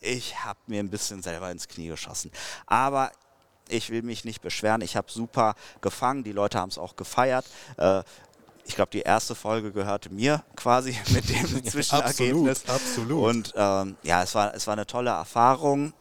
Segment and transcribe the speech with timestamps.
[0.00, 2.30] ich habe mir ein bisschen selber ins Knie geschossen.
[2.66, 3.10] Aber
[3.68, 4.80] ich will mich nicht beschweren.
[4.80, 6.24] Ich habe super gefangen.
[6.24, 7.44] Die Leute haben es auch gefeiert.
[7.76, 8.02] Äh,
[8.64, 12.68] ich glaube, die erste Folge gehörte mir quasi mit dem Zwischenergebnis.
[12.68, 13.24] absolut, absolut.
[13.36, 15.92] Und ähm, ja, es war, es war eine tolle Erfahrung.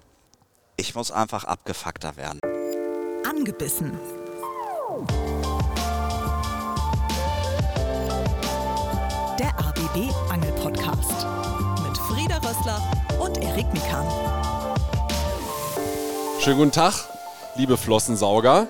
[0.75, 2.39] Ich muss einfach abgefuckter werden.
[3.27, 3.98] Angebissen.
[9.39, 11.25] Der RBB Angel Podcast
[11.84, 14.07] mit Frieda Rössler und Erik Mikan.
[16.39, 16.94] Schönen guten Tag,
[17.55, 18.67] liebe Flossensauger.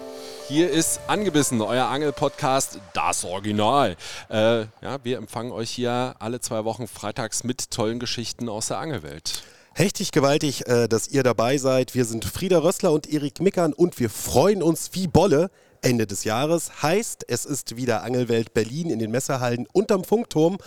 [0.47, 3.97] Hier ist Angebissen, euer Angel-Podcast, das Original.
[4.29, 8.77] Äh, ja, wir empfangen euch hier alle zwei Wochen freitags mit tollen Geschichten aus der
[8.77, 9.43] Angelwelt.
[9.73, 11.93] Hechtig gewaltig, äh, dass ihr dabei seid.
[11.93, 15.51] Wir sind Frieda Rössler und Erik Mickern und wir freuen uns wie Bolle.
[15.81, 20.57] Ende des Jahres heißt, es ist wieder Angelwelt Berlin in den Messerhallen unterm Funkturm.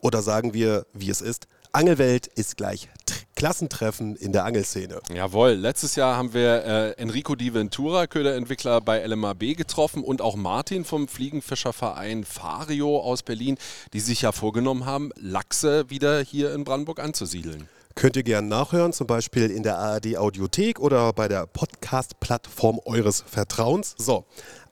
[0.00, 2.88] Oder sagen wir, wie es ist, Angelwelt ist gleich
[3.36, 5.00] Klassentreffen in der Angelszene.
[5.14, 10.34] Jawohl, letztes Jahr haben wir äh, Enrico Di Ventura, Köderentwickler bei LMAB, getroffen und auch
[10.34, 13.56] Martin vom Fliegenfischerverein Fario aus Berlin,
[13.92, 17.68] die sich ja vorgenommen haben, Lachse wieder hier in Brandenburg anzusiedeln.
[17.94, 23.22] Könnt ihr gerne nachhören, zum Beispiel in der ARD Audiothek oder bei der Podcast-Plattform eures
[23.26, 23.94] Vertrauens.
[23.96, 24.24] So,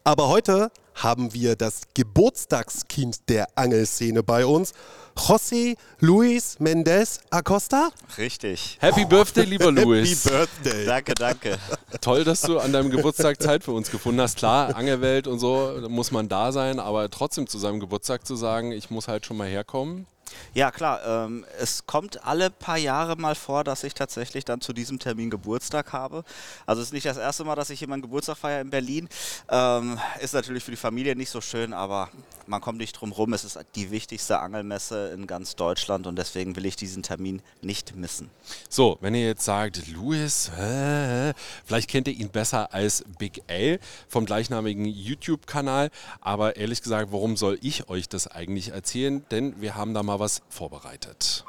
[0.02, 4.72] aber heute haben wir das Geburtstagskind der Angelszene bei uns,
[5.18, 7.90] José Luis Mendez Acosta.
[8.16, 8.78] Richtig.
[8.80, 10.24] Happy Birthday, lieber Luis.
[10.24, 10.86] Happy Birthday.
[10.86, 11.58] Danke, danke.
[12.00, 14.38] Toll, dass du an deinem Geburtstag Zeit für uns gefunden hast.
[14.38, 18.72] Klar, Angelwelt und so, muss man da sein, aber trotzdem zu seinem Geburtstag zu sagen,
[18.72, 20.06] ich muss halt schon mal herkommen.
[20.54, 21.00] Ja, klar.
[21.06, 25.30] Ähm, es kommt alle paar Jahre mal vor, dass ich tatsächlich dann zu diesem Termin
[25.30, 26.24] Geburtstag habe.
[26.66, 29.08] Also es ist nicht das erste Mal, dass ich meinen Geburtstag feiere in Berlin.
[29.48, 32.08] Ähm, ist natürlich für die Familie nicht so schön, aber
[32.46, 33.32] man kommt nicht drum rum.
[33.32, 37.94] Es ist die wichtigste Angelmesse in ganz Deutschland und deswegen will ich diesen Termin nicht
[37.96, 38.30] missen.
[38.68, 41.34] So, wenn ihr jetzt sagt, Louis, äh,
[41.64, 45.90] vielleicht kennt ihr ihn besser als Big L vom gleichnamigen YouTube-Kanal.
[46.20, 49.24] Aber ehrlich gesagt, warum soll ich euch das eigentlich erzählen?
[49.30, 51.44] Denn wir haben da mal was vorbereitet.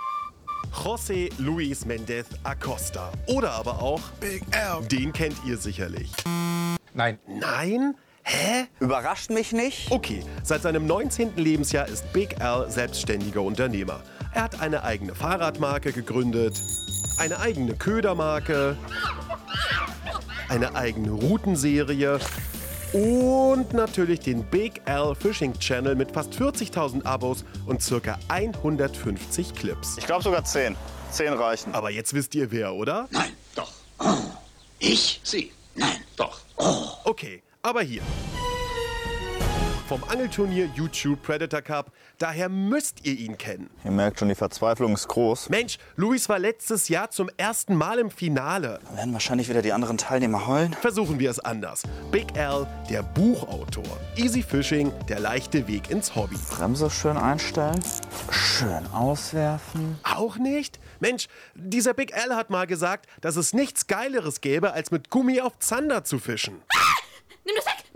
[0.71, 3.11] José Luis Mendez Acosta.
[3.27, 4.85] Oder aber auch Big L.
[4.87, 6.11] Den kennt ihr sicherlich.
[6.93, 7.19] Nein.
[7.27, 7.95] Nein?
[8.23, 8.67] Hä?
[8.79, 9.91] Überrascht mich nicht.
[9.91, 11.35] Okay, seit seinem 19.
[11.37, 14.01] Lebensjahr ist Big Al selbstständiger Unternehmer.
[14.33, 16.61] Er hat eine eigene Fahrradmarke gegründet,
[17.17, 18.77] eine eigene Ködermarke,
[20.49, 22.19] eine eigene Routenserie
[22.93, 29.97] und natürlich den Big Al Fishing Channel mit fast 40.000 Abos und circa 150 Clips.
[29.97, 30.75] Ich glaube sogar zehn.
[31.11, 31.73] Zehn reichen.
[31.73, 33.07] Aber jetzt wisst ihr wer, oder?
[33.11, 33.71] Nein, doch.
[33.99, 34.15] Oh.
[34.79, 35.19] Ich?
[35.23, 35.51] Sie?
[35.75, 36.39] Nein, doch.
[36.57, 36.85] Oh.
[37.03, 38.01] Okay, aber hier.
[39.89, 43.71] Vom Angelturnier YouTube Predator Cup, daher müsst ihr ihn kennen.
[43.83, 45.49] Ihr merkt schon, die Verzweiflung ist groß.
[45.49, 48.79] Mensch, Luis war letztes Jahr zum ersten Mal im Finale.
[48.85, 50.73] Dann werden wahrscheinlich wieder die anderen Teilnehmer heulen.
[50.73, 51.81] Versuchen wir es anders.
[52.11, 53.97] Big Al, der Buchautor.
[54.15, 56.35] Easy Fishing, der leichte Weg ins Hobby.
[56.51, 57.83] Bremse schön einstellen,
[58.29, 59.97] schön auswerfen.
[60.03, 60.79] Auch nicht?
[60.99, 61.25] Mensch,
[61.55, 65.57] dieser Big Al hat mal gesagt, dass es nichts Geileres gäbe, als mit Gummi auf
[65.57, 66.53] Zander zu fischen.
[66.53, 67.43] Nimm das weg!
[67.43, 67.88] Nimm das weg!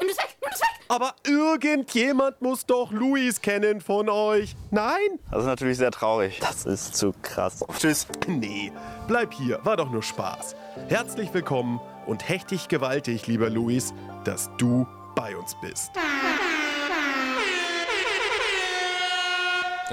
[0.90, 4.56] Aber irgendjemand muss doch Luis kennen von euch.
[4.70, 5.20] Nein?
[5.32, 6.40] Das ist natürlich sehr traurig.
[6.40, 7.64] Das ist zu krass.
[7.80, 8.06] Tschüss.
[8.28, 8.72] Nee,
[9.08, 10.56] bleib hier, war doch nur Spaß.
[10.90, 13.94] Herzlich willkommen und hechtig gewaltig, lieber Luis,
[14.26, 15.92] dass du bei uns bist.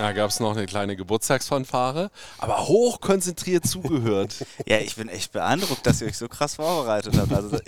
[0.00, 4.46] Da gab es noch eine kleine Geburtstagsfanfare, aber hochkonzentriert zugehört.
[4.66, 7.32] Ja, ich bin echt beeindruckt, dass ihr euch so krass vorbereitet habt.
[7.32, 7.58] Also,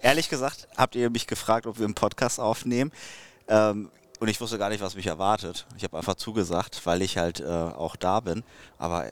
[0.00, 2.92] ehrlich gesagt, habt ihr mich gefragt, ob wir einen Podcast aufnehmen.
[3.48, 3.90] Ähm,
[4.20, 5.66] und ich wusste gar nicht, was mich erwartet.
[5.76, 8.44] Ich habe einfach zugesagt, weil ich halt äh, auch da bin.
[8.78, 9.10] Aber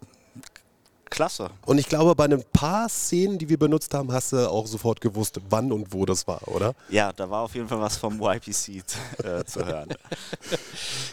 [1.12, 1.50] klasse.
[1.66, 5.00] Und ich glaube, bei ein paar Szenen, die wir benutzt haben, hast du auch sofort
[5.00, 6.74] gewusst, wann und wo das war, oder?
[6.88, 8.82] Ja, da war auf jeden Fall was vom YPC
[9.22, 9.88] äh, zu hören.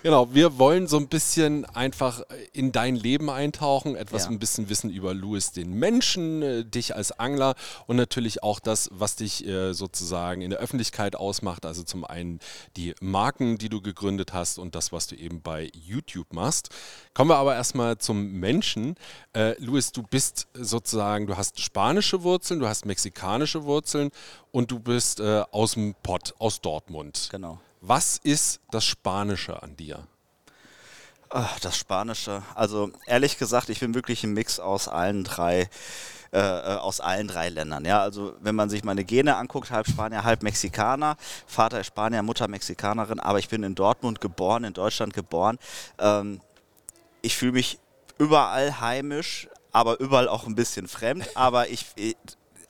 [0.01, 2.21] Genau, wir wollen so ein bisschen einfach
[2.53, 4.29] in dein Leben eintauchen, etwas Ja.
[4.29, 7.55] ein bisschen wissen über Louis den Menschen, äh, dich als Angler
[7.85, 11.65] und natürlich auch das, was dich äh, sozusagen in der Öffentlichkeit ausmacht.
[11.65, 12.39] Also zum einen
[12.77, 16.69] die Marken, die du gegründet hast und das, was du eben bei YouTube machst.
[17.13, 18.95] Kommen wir aber erstmal zum Menschen.
[19.33, 19.55] Äh,
[19.89, 24.11] Louis, du bist sozusagen, du hast spanische Wurzeln, du hast mexikanische Wurzeln
[24.51, 27.29] und du bist äh, aus dem Pott, aus Dortmund.
[27.31, 27.59] Genau.
[27.81, 30.05] Was ist das Spanische an dir?
[31.29, 32.43] Ach, das Spanische.
[32.55, 35.69] Also ehrlich gesagt, ich bin wirklich ein Mix aus allen drei.
[36.31, 37.85] Äh, äh, aus allen drei Ländern.
[37.85, 41.17] Ja, also wenn man sich meine Gene anguckt, halb Spanier, halb Mexikaner.
[41.47, 45.57] Vater ist Spanier, Mutter Mexikanerin, aber ich bin in Dortmund geboren, in Deutschland geboren.
[45.97, 46.39] Ähm,
[47.23, 47.79] ich fühle mich
[48.19, 51.27] überall heimisch, aber überall auch ein bisschen fremd.
[51.35, 51.85] Aber ich,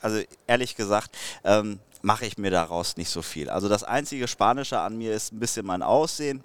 [0.01, 3.49] also ehrlich gesagt, ähm, mache ich mir daraus nicht so viel.
[3.49, 6.43] Also das einzige Spanische an mir ist ein bisschen mein Aussehen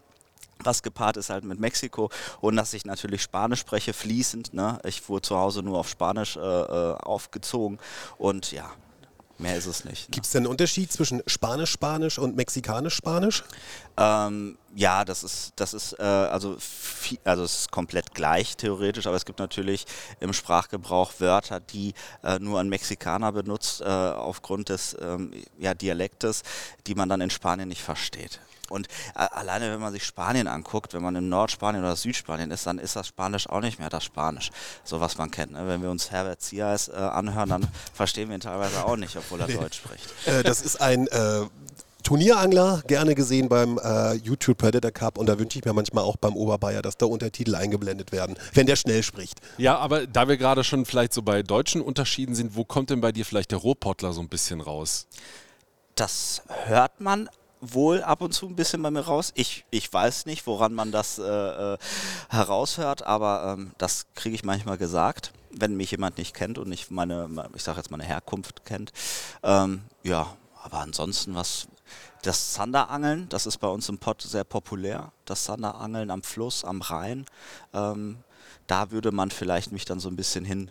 [0.63, 2.11] was gepaart ist halt mit Mexiko
[2.41, 4.55] und dass ich natürlich Spanisch spreche fließend.
[4.55, 4.79] Ne?
[4.85, 7.79] Ich wurde zu Hause nur auf Spanisch äh, äh aufgezogen
[8.19, 8.71] und ja,
[9.39, 10.09] Mehr ist es nicht.
[10.09, 10.13] Ne?
[10.13, 13.43] Gibt es denn einen Unterschied zwischen Spanisch-Spanisch und Mexikanisch-Spanisch?
[13.97, 19.07] Ähm, ja, das ist, das ist, äh, also, viel, also es ist komplett gleich theoretisch,
[19.07, 19.87] aber es gibt natürlich
[20.21, 26.43] im Sprachgebrauch Wörter, die äh, nur ein Mexikaner benutzt, äh, aufgrund des ähm, ja, Dialektes,
[26.87, 28.41] die man dann in Spanien nicht versteht.
[28.71, 32.67] Und äh, alleine, wenn man sich Spanien anguckt, wenn man in Nordspanien oder Südspanien ist,
[32.67, 34.51] dann ist das Spanisch auch nicht mehr das Spanisch,
[34.85, 35.53] so was man kennt.
[35.53, 35.67] Ne?
[35.67, 39.41] Wenn wir uns Herbert Zias äh, anhören, dann verstehen wir ihn teilweise auch nicht, obwohl
[39.41, 39.55] er nee.
[39.55, 40.05] Deutsch spricht.
[40.27, 41.43] Äh, das ist ein äh,
[42.05, 46.17] Turnierangler, gerne gesehen beim äh, YouTube Predator Cup und da wünsche ich mir manchmal auch
[46.17, 49.41] beim Oberbayer, dass da Untertitel eingeblendet werden, wenn der schnell spricht.
[49.57, 53.01] Ja, aber da wir gerade schon vielleicht so bei deutschen Unterschieden sind, wo kommt denn
[53.01, 55.07] bei dir vielleicht der Rohpottler so ein bisschen raus?
[55.95, 57.31] Das hört man
[57.73, 59.33] wohl ab und zu ein bisschen bei mir raus.
[59.35, 61.79] Ich, ich weiß nicht, woran man das äh, äh,
[62.29, 66.91] heraushört, aber ähm, das kriege ich manchmal gesagt, wenn mich jemand nicht kennt und nicht
[66.91, 68.93] meine, ich sage jetzt meine Herkunft kennt.
[69.43, 71.69] Ähm, ja, aber ansonsten was.
[72.23, 75.13] Das Sanderangeln, das ist bei uns im Pott sehr populär.
[75.27, 77.27] Das Sanderangeln am Fluss, am Rhein.
[77.75, 78.17] Ähm,
[78.67, 80.71] da würde man vielleicht mich dann so ein bisschen hin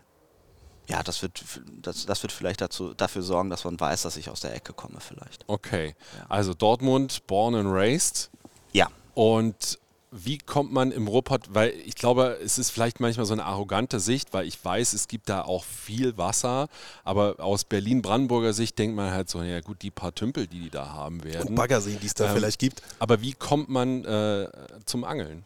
[0.88, 1.44] ja, das wird,
[1.81, 4.74] das, das wird vielleicht dazu, dafür sorgen, dass man weiß, dass ich aus der Ecke
[4.74, 5.44] komme vielleicht.
[5.47, 6.25] Okay, ja.
[6.30, 8.30] also Dortmund, born and raised.
[8.74, 8.89] Ja.
[9.13, 9.80] Und
[10.15, 14.00] wie kommt man im Ruhrpott, weil ich glaube, es ist vielleicht manchmal so eine arrogante
[14.00, 16.68] Sicht, weil ich weiß, es gibt da auch viel Wasser,
[17.03, 20.69] aber aus Berlin-Brandenburger Sicht denkt man halt so, ja gut, die paar Tümpel, die die
[20.69, 21.50] da haben werden.
[21.50, 22.83] Und Baggerseen, die es da ähm, vielleicht gibt.
[23.00, 24.50] Aber wie kommt man äh,
[24.85, 25.45] zum Angeln?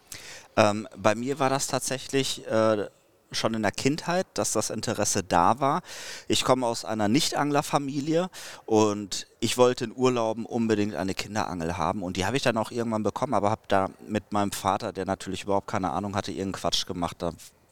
[0.57, 2.87] Ähm, bei mir war das tatsächlich äh,
[3.31, 5.81] schon in der Kindheit, dass das Interesse da war.
[6.27, 8.29] Ich komme aus einer Nicht-Angler-Familie
[8.65, 12.71] und ich wollte in Urlauben unbedingt eine Kinderangel haben und die habe ich dann auch
[12.71, 16.53] irgendwann bekommen, aber habe da mit meinem Vater, der natürlich überhaupt keine Ahnung hatte, irgendeinen
[16.53, 17.18] Quatsch gemacht.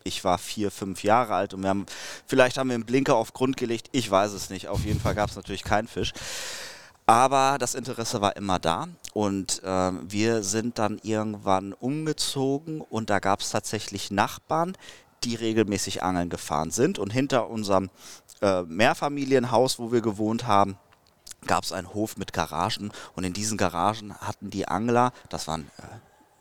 [0.03, 1.85] Ich war vier, fünf Jahre alt und wir haben,
[2.27, 4.67] vielleicht haben wir einen Blinker auf Grund gelegt, ich weiß es nicht.
[4.67, 6.13] Auf jeden Fall gab es natürlich keinen Fisch.
[7.07, 13.19] Aber das Interesse war immer da und äh, wir sind dann irgendwann umgezogen und da
[13.19, 14.75] gab es tatsächlich Nachbarn,
[15.23, 16.99] die regelmäßig angeln gefahren sind.
[16.99, 17.89] Und hinter unserem
[18.41, 20.77] äh, Mehrfamilienhaus, wo wir gewohnt haben,
[21.47, 22.91] gab es einen Hof mit Garagen.
[23.15, 25.83] Und in diesen Garagen hatten die Angler, das waren äh,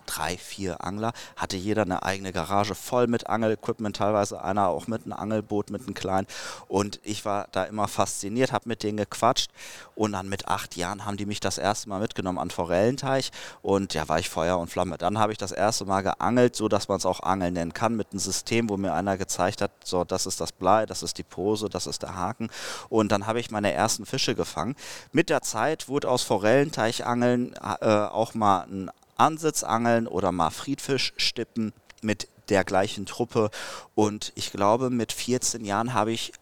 [0.06, 5.04] drei, vier Angler, hatte jeder eine eigene Garage voll mit Angelequipment, teilweise einer auch mit
[5.04, 6.26] einem Angelboot, mit einem kleinen.
[6.68, 9.50] Und ich war da immer fasziniert, habe mit denen gequatscht
[9.94, 13.30] und dann mit acht Jahren haben die mich das erste Mal mitgenommen an Forellenteich
[13.62, 14.98] und ja, war ich Feuer und Flamme.
[14.98, 17.96] Dann habe ich das erste Mal geangelt, so dass man es auch Angeln nennen kann,
[17.96, 21.18] mit einem System, wo mir einer gezeigt hat, so, das ist das Blei, das ist
[21.18, 22.48] die Pose, das ist der Haken.
[22.88, 24.76] Und dann habe ich meine ersten Fische gefangen.
[25.12, 31.72] Mit der Zeit wurde aus Forellenteiche-Angeln äh, auch mal ein Ansitzangeln oder mal Friedfischstippen
[32.02, 33.50] mit der gleichen Truppe.
[33.94, 36.32] Und ich glaube, mit 14 Jahren habe ich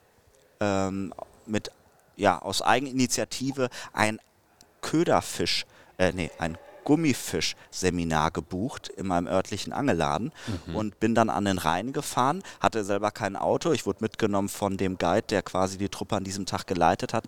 [0.61, 1.13] ähm,
[1.47, 1.71] mit,
[2.17, 4.21] ja, aus Eigeninitiative ein
[4.81, 5.67] Köderfisch,
[5.99, 10.33] äh, nee, ein Gummifisch-Seminar gebucht in meinem örtlichen Angelladen
[10.67, 10.77] mhm.
[10.77, 13.73] und bin dann an den Rhein gefahren, hatte selber kein Auto.
[13.73, 17.25] Ich wurde mitgenommen von dem Guide, der quasi die Truppe an diesem Tag geleitet hat.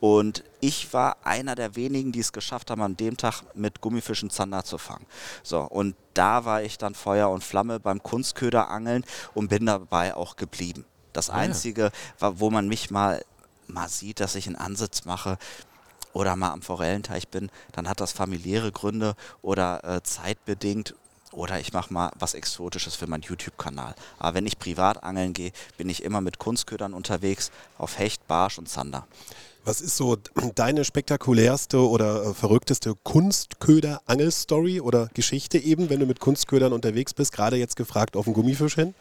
[0.00, 4.30] Und ich war einer der wenigen, die es geschafft haben, an dem Tag mit Gummifischen
[4.30, 5.06] Zander zu fangen.
[5.42, 10.36] So, und da war ich dann Feuer und Flamme beim Kunstköderangeln und bin dabei auch
[10.36, 10.84] geblieben.
[11.12, 13.22] Das ah, Einzige, wo man mich mal
[13.68, 15.38] mal sieht, dass ich einen Ansatz mache,
[16.12, 20.94] oder mal am Forellenteich bin, dann hat das familiäre Gründe oder äh, zeitbedingt
[21.32, 23.94] oder ich mache mal was Exotisches für meinen YouTube-Kanal.
[24.18, 28.58] Aber wenn ich privat angeln gehe, bin ich immer mit Kunstködern unterwegs auf Hecht, Barsch
[28.58, 29.06] und Zander.
[29.64, 30.16] Was ist so
[30.54, 37.32] deine spektakulärste oder äh, verrückteste Kunstköder-Angelstory oder Geschichte eben, wenn du mit Kunstködern unterwegs bist?
[37.32, 38.94] Gerade jetzt gefragt auf den Gummifisch hin?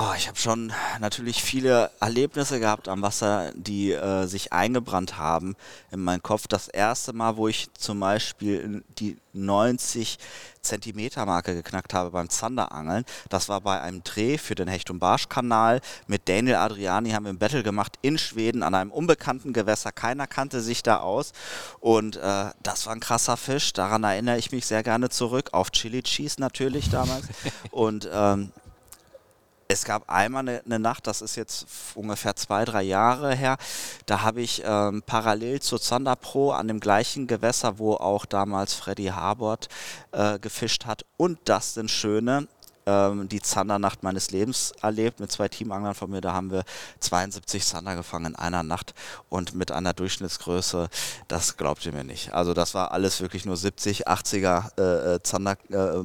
[0.00, 5.56] Oh, ich habe schon natürlich viele Erlebnisse gehabt am Wasser, die äh, sich eingebrannt haben
[5.90, 6.46] in meinen Kopf.
[6.46, 10.20] Das erste Mal, wo ich zum Beispiel die 90
[10.62, 15.00] Zentimeter Marke geknackt habe beim Zanderangeln, das war bei einem Dreh für den Hecht- und
[15.00, 15.80] Barsch-Kanal.
[16.06, 19.90] Mit Daniel Adriani haben wir ein Battle gemacht in Schweden an einem unbekannten Gewässer.
[19.90, 21.32] Keiner kannte sich da aus
[21.80, 23.72] und äh, das war ein krasser Fisch.
[23.72, 25.48] Daran erinnere ich mich sehr gerne zurück.
[25.50, 27.24] Auf Chili Cheese natürlich damals.
[27.72, 28.52] und ähm,
[29.70, 33.58] es gab einmal eine, eine, Nacht, das ist jetzt ungefähr zwei, drei Jahre her,
[34.06, 38.72] da habe ich ähm, parallel zur Zander Pro an dem gleichen Gewässer, wo auch damals
[38.72, 39.68] Freddy Harbord
[40.12, 42.48] äh, gefischt hat und Dustin Schöne,
[42.88, 46.20] ähm, die Zandernacht meines Lebens erlebt mit zwei Teamanglern von mir.
[46.20, 46.64] Da haben wir
[47.00, 48.94] 72 Zander gefangen in einer Nacht
[49.28, 50.88] und mit einer Durchschnittsgröße,
[51.28, 52.32] das glaubt ihr mir nicht.
[52.32, 56.02] Also das war alles wirklich nur 70, 80er äh, äh, Zander, äh,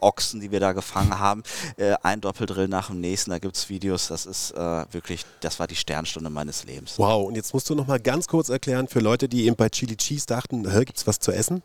[0.00, 1.44] Ochsen, die wir da gefangen haben.
[1.76, 5.60] Äh, ein Doppeldrill nach dem nächsten, da gibt es Videos, das ist äh, wirklich, das
[5.60, 6.94] war die Sternstunde meines Lebens.
[6.98, 9.68] Wow, und jetzt musst du noch mal ganz kurz erklären für Leute, die eben bei
[9.68, 11.62] Chili Cheese dachten, gibt es was zu essen?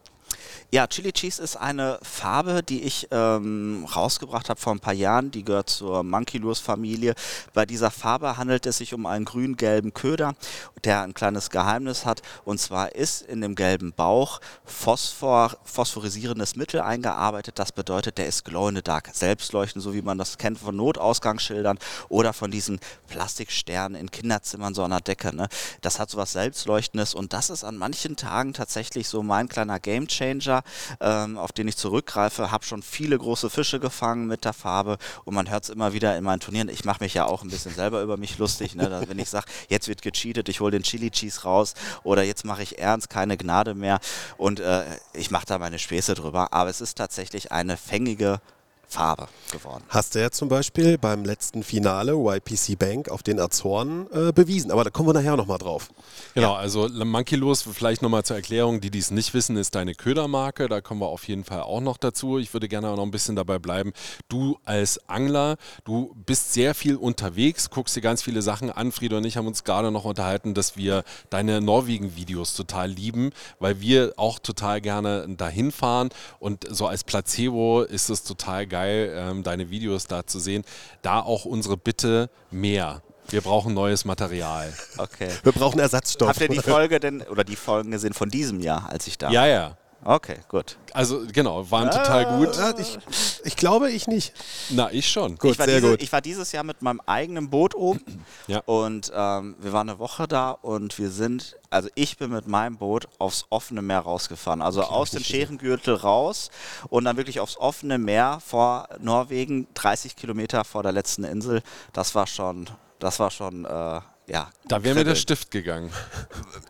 [0.71, 5.31] Ja, Chili Cheese ist eine Farbe, die ich ähm, rausgebracht habe vor ein paar Jahren.
[5.31, 7.15] Die gehört zur Monkey Lures Familie.
[7.55, 10.35] Bei dieser Farbe handelt es sich um einen grün-gelben Köder,
[10.83, 12.21] der ein kleines Geheimnis hat.
[12.45, 17.57] Und zwar ist in dem gelben Bauch Phosphor, phosphorisierendes Mittel eingearbeitet.
[17.57, 20.75] Das bedeutet, der ist glow in the dark, selbstleuchtend, so wie man das kennt von
[20.75, 25.35] Notausgangsschildern oder von diesen Plastiksternen in Kinderzimmern so an der Decke.
[25.35, 25.49] Ne?
[25.81, 29.79] Das hat so was Selbstleuchtendes und das ist an manchen Tagen tatsächlich so mein kleiner
[29.79, 30.58] Gamechanger
[30.99, 32.51] Ähm, auf den ich zurückgreife.
[32.51, 36.17] Habe schon viele große Fische gefangen mit der Farbe und man hört es immer wieder
[36.17, 36.69] in meinen Turnieren.
[36.69, 39.03] Ich mache mich ja auch ein bisschen selber über mich lustig, ne?
[39.07, 41.73] wenn ich sage, jetzt wird gecheatet, ich hole den Chili Cheese raus
[42.03, 43.99] oder jetzt mache ich ernst, keine Gnade mehr
[44.37, 46.53] und äh, ich mache da meine Späße drüber.
[46.53, 48.41] Aber es ist tatsächlich eine fängige
[48.89, 49.83] Farbe geworden.
[49.87, 54.71] Hast du ja zum Beispiel beim letzten Finale YPC Bank auf den Azoren äh, bewiesen,
[54.71, 55.89] aber da kommen wir nachher nochmal drauf.
[56.33, 56.57] Genau, ja.
[56.57, 61.01] also Monkeylos, vielleicht nochmal zur Erklärung, die dies nicht wissen, ist deine Ködermarke, da kommen
[61.01, 62.39] wir auf jeden Fall auch noch dazu.
[62.39, 63.93] Ich würde gerne auch noch ein bisschen dabei bleiben.
[64.27, 68.91] Du als Angler, du bist sehr viel unterwegs, guckst dir ganz viele Sachen an.
[68.91, 73.29] Frieda und ich haben uns gerade noch unterhalten, dass wir deine Norwegen-Videos total lieben,
[73.59, 78.78] weil wir auch total gerne dahin fahren und so als Placebo ist es total geil
[78.79, 80.63] geil, ähm, deine Videos da zu sehen.
[81.01, 83.01] Da auch unsere Bitte mehr.
[83.29, 84.73] Wir brauchen neues Material.
[84.97, 85.29] Okay.
[85.43, 86.29] Wir brauchen Ersatzstoff.
[86.29, 89.27] Habt ihr die Folge denn oder die Folgen gesehen von diesem Jahr, als ich da
[89.27, 89.33] war?
[89.33, 89.77] Ja, ja.
[90.03, 90.77] Okay, gut.
[90.93, 92.57] Also genau, waren total gut.
[92.79, 92.97] Ich,
[93.43, 94.33] ich, glaube, ich nicht.
[94.69, 95.37] Na, ich schon.
[95.37, 96.01] Gut, ich sehr diese, gut.
[96.01, 98.59] Ich war dieses Jahr mit meinem eigenen Boot oben ja.
[98.65, 102.77] und ähm, wir waren eine Woche da und wir sind, also ich bin mit meinem
[102.77, 104.61] Boot aufs offene Meer rausgefahren.
[104.61, 106.49] Also okay, aus dem Scherengürtel raus
[106.89, 111.61] und dann wirklich aufs offene Meer vor Norwegen, 30 Kilometer vor der letzten Insel.
[111.91, 113.65] Das war schon, das war schon...
[113.65, 114.49] Äh, ja.
[114.67, 115.91] Da wäre mir der Stift gegangen.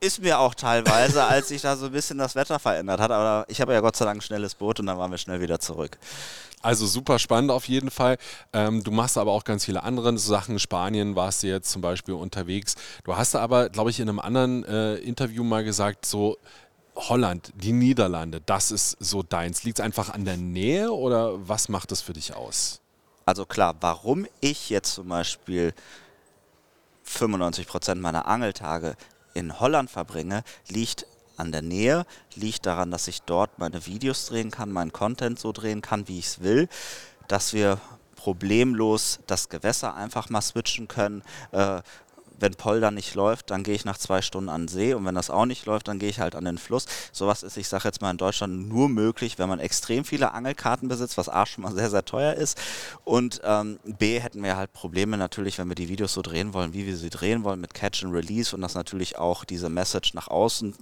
[0.02, 3.12] Ist mir auch teilweise, als sich da so ein bisschen das Wetter verändert hat.
[3.12, 5.42] Aber ich habe ja Gott sei Dank ein schnelles Boot und dann waren wir schnell
[5.42, 5.98] wieder zurück.
[6.62, 8.18] Also super spannend auf jeden Fall.
[8.52, 10.60] Ähm, du machst aber auch ganz viele andere Sachen.
[10.60, 12.76] Spanien warst du jetzt zum Beispiel unterwegs.
[13.04, 16.38] Du hast aber, glaube ich, in einem anderen äh, Interview mal gesagt, so
[16.96, 19.64] Holland, die Niederlande, das ist so deins.
[19.64, 22.82] Liegt es einfach an der Nähe oder was macht das für dich aus?
[23.26, 25.74] Also klar, warum ich jetzt zum Beispiel
[27.10, 28.96] 95 Prozent meiner Angeltage
[29.34, 31.06] in Holland verbringe, liegt
[31.38, 35.52] an der Nähe, liegt daran, dass ich dort meine Videos drehen kann, meinen Content so
[35.52, 36.68] drehen kann, wie ich es will,
[37.28, 37.80] dass wir
[38.16, 41.24] problemlos das Gewässer einfach mal switchen können.
[41.52, 41.82] Äh,
[42.40, 45.16] wenn Polder nicht läuft, dann gehe ich nach zwei Stunden an den See und wenn
[45.16, 46.86] das auch nicht läuft, dann gehe ich halt an den Fluss.
[47.12, 50.90] Sowas ist, ich sage jetzt mal, in Deutschland nur möglich, wenn man extrem viele Angelkarten
[50.90, 52.58] besitzt, was A schon mal sehr, sehr teuer ist
[53.04, 56.74] und ähm, B hätten wir halt Probleme natürlich, wenn wir die Videos so drehen wollen,
[56.74, 60.14] wie wir sie drehen wollen mit Catch and Release und das natürlich auch diese Message
[60.14, 60.76] nach außen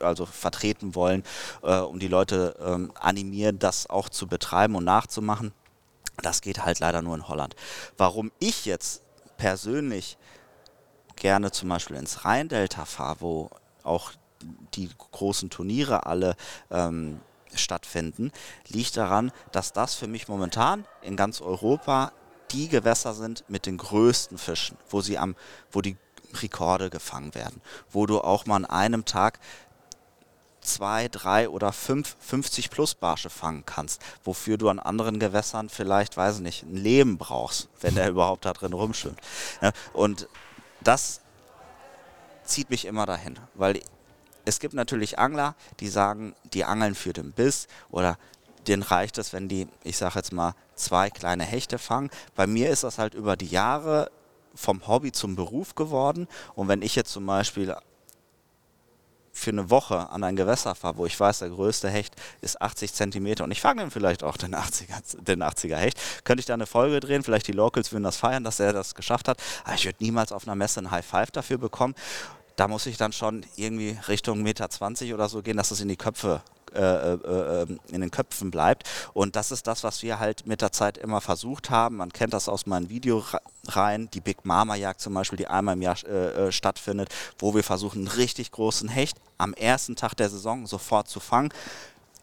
[0.00, 1.24] also vertreten wollen,
[1.62, 5.52] äh, um die Leute ähm, animieren, das auch zu betreiben und nachzumachen.
[6.22, 7.56] Das geht halt leider nur in Holland.
[7.96, 9.02] Warum ich jetzt
[9.36, 10.16] persönlich
[11.16, 13.50] gerne zum Beispiel ins Rheindelta fahre, wo
[13.82, 14.12] auch
[14.74, 16.36] die großen Turniere alle
[16.70, 17.20] ähm,
[17.54, 18.32] stattfinden,
[18.68, 22.12] liegt daran, dass das für mich momentan in ganz Europa
[22.50, 25.34] die Gewässer sind mit den größten Fischen, wo sie am,
[25.72, 25.96] wo die
[26.34, 29.38] Rekorde gefangen werden, wo du auch mal an einem Tag
[30.60, 36.16] zwei, drei oder fünf 50 plus Barsche fangen kannst, wofür du an anderen Gewässern vielleicht,
[36.16, 39.20] weiß ich nicht, ein Leben brauchst, wenn der überhaupt da drin rumschwimmt.
[39.60, 40.28] Ja, und
[40.84, 41.20] das
[42.44, 43.80] zieht mich immer dahin, weil
[44.44, 48.18] es gibt natürlich Angler, die sagen, die angeln für den Biss oder
[48.66, 52.10] denen reicht es, wenn die, ich sage jetzt mal, zwei kleine Hechte fangen.
[52.34, 54.10] Bei mir ist das halt über die Jahre
[54.54, 57.74] vom Hobby zum Beruf geworden und wenn ich jetzt zum Beispiel
[59.34, 62.94] für eine Woche an ein Gewässer fahre, wo ich weiß, der größte Hecht ist 80
[62.94, 66.54] Zentimeter und ich fange dann vielleicht auch den 80er, den 80er Hecht, könnte ich da
[66.54, 69.74] eine Folge drehen, vielleicht die Locals würden das feiern, dass er das geschafft hat, aber
[69.74, 71.94] ich würde niemals auf einer Messe ein High Five dafür bekommen.
[72.56, 75.88] Da muss ich dann schon irgendwie Richtung Meter 20 oder so gehen, dass es in
[75.88, 76.40] die Köpfe
[76.74, 78.88] in den Köpfen bleibt.
[79.12, 81.96] Und das ist das, was wir halt mit der Zeit immer versucht haben.
[81.96, 85.82] Man kennt das aus meinen Videoreihen, die Big Mama Jagd zum Beispiel, die einmal im
[85.82, 90.30] Jahr äh, äh, stattfindet, wo wir versuchen, einen richtig großen Hecht am ersten Tag der
[90.30, 91.52] Saison sofort zu fangen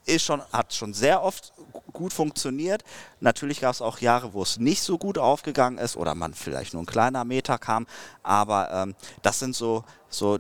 [0.06, 1.54] ist schon, hat schon sehr oft
[1.94, 2.84] gut funktioniert.
[3.20, 6.74] Natürlich gab es auch Jahre, wo es nicht so gut aufgegangen ist oder man vielleicht
[6.74, 7.88] nur ein kleiner Meter kam.
[8.24, 10.40] Aber ähm, das sind so, so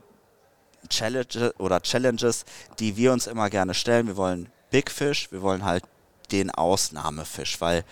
[0.91, 2.45] Challenge oder Challenges,
[2.79, 4.07] die wir uns immer gerne stellen.
[4.07, 5.83] Wir wollen Big Fish, wir wollen halt
[6.31, 7.83] den Ausnahmefisch, weil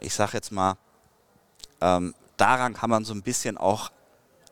[0.00, 0.76] ich sage jetzt mal,
[1.80, 3.90] ähm, daran kann man so ein bisschen auch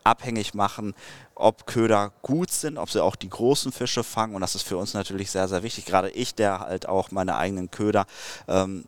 [0.05, 0.95] abhängig machen,
[1.35, 4.35] ob Köder gut sind, ob sie auch die großen Fische fangen.
[4.35, 5.85] Und das ist für uns natürlich sehr, sehr wichtig.
[5.85, 8.07] Gerade ich, der halt auch meine eigenen Köder
[8.47, 8.85] ähm,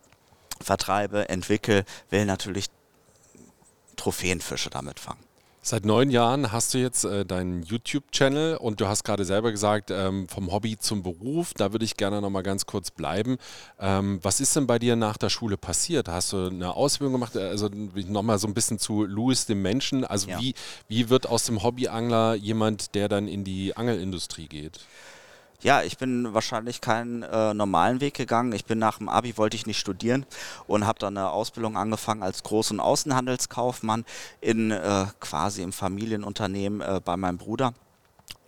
[0.59, 2.67] vertreibe, entwickle, will natürlich
[3.95, 5.23] Trophäenfische damit fangen.
[5.63, 9.91] Seit neun Jahren hast du jetzt äh, deinen YouTube-Channel und du hast gerade selber gesagt,
[9.91, 11.53] ähm, vom Hobby zum Beruf.
[11.53, 13.37] Da würde ich gerne noch mal ganz kurz bleiben.
[13.79, 16.07] Ähm, was ist denn bei dir nach der Schule passiert?
[16.07, 17.37] Hast du eine Ausbildung gemacht?
[17.37, 20.03] Also noch mal so ein bisschen zu Louis, dem Menschen.
[20.03, 20.39] Also ja.
[20.39, 20.55] wie,
[20.87, 24.79] wie wird aus dem Hobbyangler jemand, der dann in die Angelindustrie geht?
[25.63, 28.51] Ja, ich bin wahrscheinlich keinen äh, normalen Weg gegangen.
[28.51, 30.25] Ich bin nach dem Abi, wollte ich nicht studieren
[30.65, 34.03] und habe dann eine Ausbildung angefangen als Groß- und Außenhandelskaufmann
[34.39, 37.75] in äh, quasi im Familienunternehmen äh, bei meinem Bruder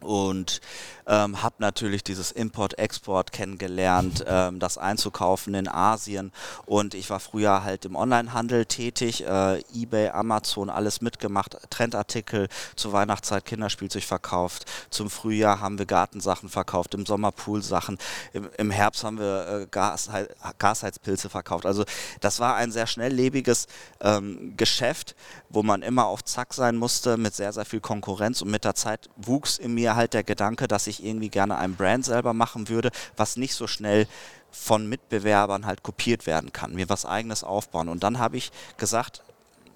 [0.03, 0.61] und
[1.05, 6.31] ähm, habe natürlich dieses Import-Export kennengelernt, ähm, das einzukaufen in Asien
[6.65, 12.93] und ich war früher halt im Onlinehandel tätig, äh, eBay, Amazon, alles mitgemacht, Trendartikel, zur
[12.93, 17.97] Weihnachtszeit Kinderspielzeug verkauft, zum Frühjahr haben wir Gartensachen verkauft, im Sommer Poolsachen,
[18.31, 20.09] im, im Herbst haben wir äh, Gas,
[20.57, 21.65] Gasheizpilze verkauft.
[21.65, 21.83] Also
[22.21, 23.67] das war ein sehr schnelllebiges
[23.99, 25.15] ähm, Geschäft,
[25.49, 28.75] wo man immer auf Zack sein musste mit sehr, sehr viel Konkurrenz und mit der
[28.75, 32.69] Zeit wuchs in mir halt der Gedanke, dass ich irgendwie gerne ein Brand selber machen
[32.69, 34.07] würde, was nicht so schnell
[34.51, 37.89] von Mitbewerbern halt kopiert werden kann, mir was eigenes aufbauen.
[37.89, 39.23] Und dann habe ich gesagt,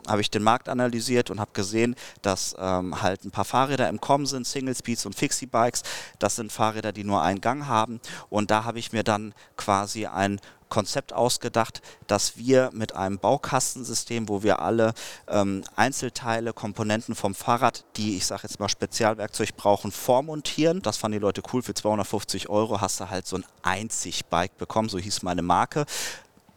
[0.08, 4.02] habe ich den Markt analysiert und habe gesehen, dass ähm, halt ein paar Fahrräder im
[4.02, 5.84] Kommen sind, Single Speeds und Fixie Bikes.
[6.20, 8.00] Das sind Fahrräder, die nur einen Gang haben.
[8.30, 14.28] Und da habe ich mir dann quasi ein Konzept ausgedacht, dass wir mit einem Baukastensystem,
[14.28, 14.94] wo wir alle
[15.28, 20.82] ähm, Einzelteile, Komponenten vom Fahrrad, die ich sage jetzt mal Spezialwerkzeug brauchen, vormontieren.
[20.82, 21.62] Das fanden die Leute cool.
[21.62, 25.86] Für 250 Euro hast du halt so ein Einzig-Bike bekommen, so hieß meine Marke.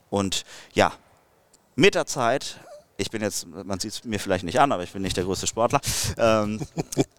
[0.08, 0.92] Und ja,
[1.76, 2.60] mit der Zeit,
[3.00, 5.24] ich bin jetzt, man sieht es mir vielleicht nicht an, aber ich bin nicht der
[5.24, 5.80] größte Sportler,
[6.18, 6.60] ähm,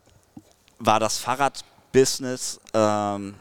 [0.79, 3.35] war das Fahrradbusiness ähm,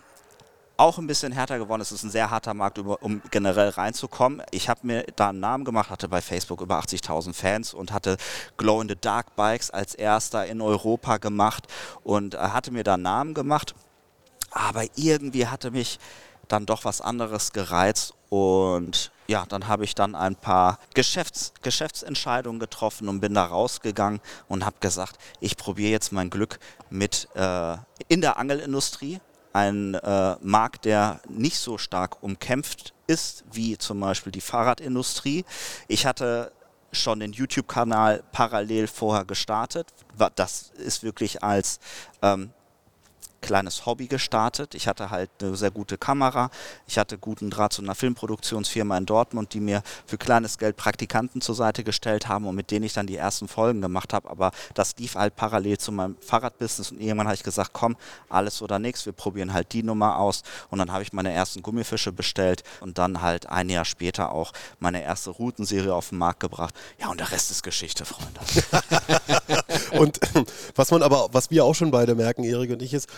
[0.77, 1.83] auch ein bisschen härter geworden.
[1.83, 4.43] Es ist ein sehr harter Markt, um generell reinzukommen.
[4.51, 8.17] Ich habe mir da einen Namen gemacht, hatte bei Facebook über 80.000 Fans und hatte
[8.57, 11.67] Glow in the Dark Bikes als erster in Europa gemacht
[12.03, 13.75] und äh, hatte mir da einen Namen gemacht.
[14.51, 15.99] Aber irgendwie hatte mich
[16.49, 22.59] dann doch was anderes gereizt und ja, dann habe ich dann ein paar Geschäfts Geschäftsentscheidungen
[22.59, 27.77] getroffen und bin da rausgegangen und habe gesagt, ich probiere jetzt mein Glück mit äh,
[28.09, 29.21] in der Angelindustrie
[29.53, 35.45] ein äh, Markt, der nicht so stark umkämpft ist wie zum Beispiel die Fahrradindustrie.
[35.89, 36.53] Ich hatte
[36.93, 39.89] schon den YouTube-Kanal parallel vorher gestartet.
[40.37, 41.81] Das ist wirklich als
[42.23, 42.53] ähm,
[43.41, 44.75] kleines Hobby gestartet.
[44.75, 46.51] Ich hatte halt eine sehr gute Kamera.
[46.87, 51.41] Ich hatte guten Draht zu einer Filmproduktionsfirma in Dortmund, die mir für kleines Geld Praktikanten
[51.41, 54.31] zur Seite gestellt haben und mit denen ich dann die ersten Folgen gemacht habe.
[54.31, 57.97] Aber das lief halt parallel zu meinem Fahrradbusiness und irgendwann habe ich gesagt, komm,
[58.29, 60.43] alles oder nichts, wir probieren halt die Nummer aus.
[60.71, 64.53] Und dann habe ich meine ersten Gummifische bestellt und dann halt ein Jahr später auch
[64.79, 66.75] meine erste Routenserie auf den Markt gebracht.
[66.99, 68.41] Ja, und der Rest ist Geschichte, Freunde.
[69.99, 70.21] und
[70.75, 73.09] was man aber, was wir auch schon beide merken, Erik und ich, ist,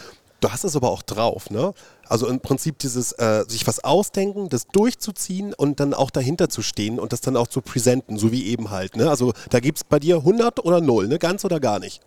[0.40, 1.72] Du hast es aber auch drauf, ne?
[2.09, 6.62] Also im Prinzip dieses äh, sich was ausdenken, das durchzuziehen und dann auch dahinter zu
[6.62, 9.09] stehen und das dann auch zu präsenten, so wie eben halt, ne?
[9.09, 11.18] Also da gibt es bei dir 100 oder 0, ne?
[11.20, 12.03] Ganz oder gar nicht?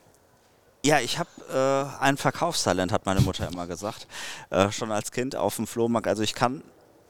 [0.84, 4.06] Ja, ich habe äh, ein Verkaufstalent, hat meine Mutter immer gesagt.
[4.50, 6.08] Äh, schon als Kind auf dem Flohmarkt.
[6.08, 6.62] Also ich kann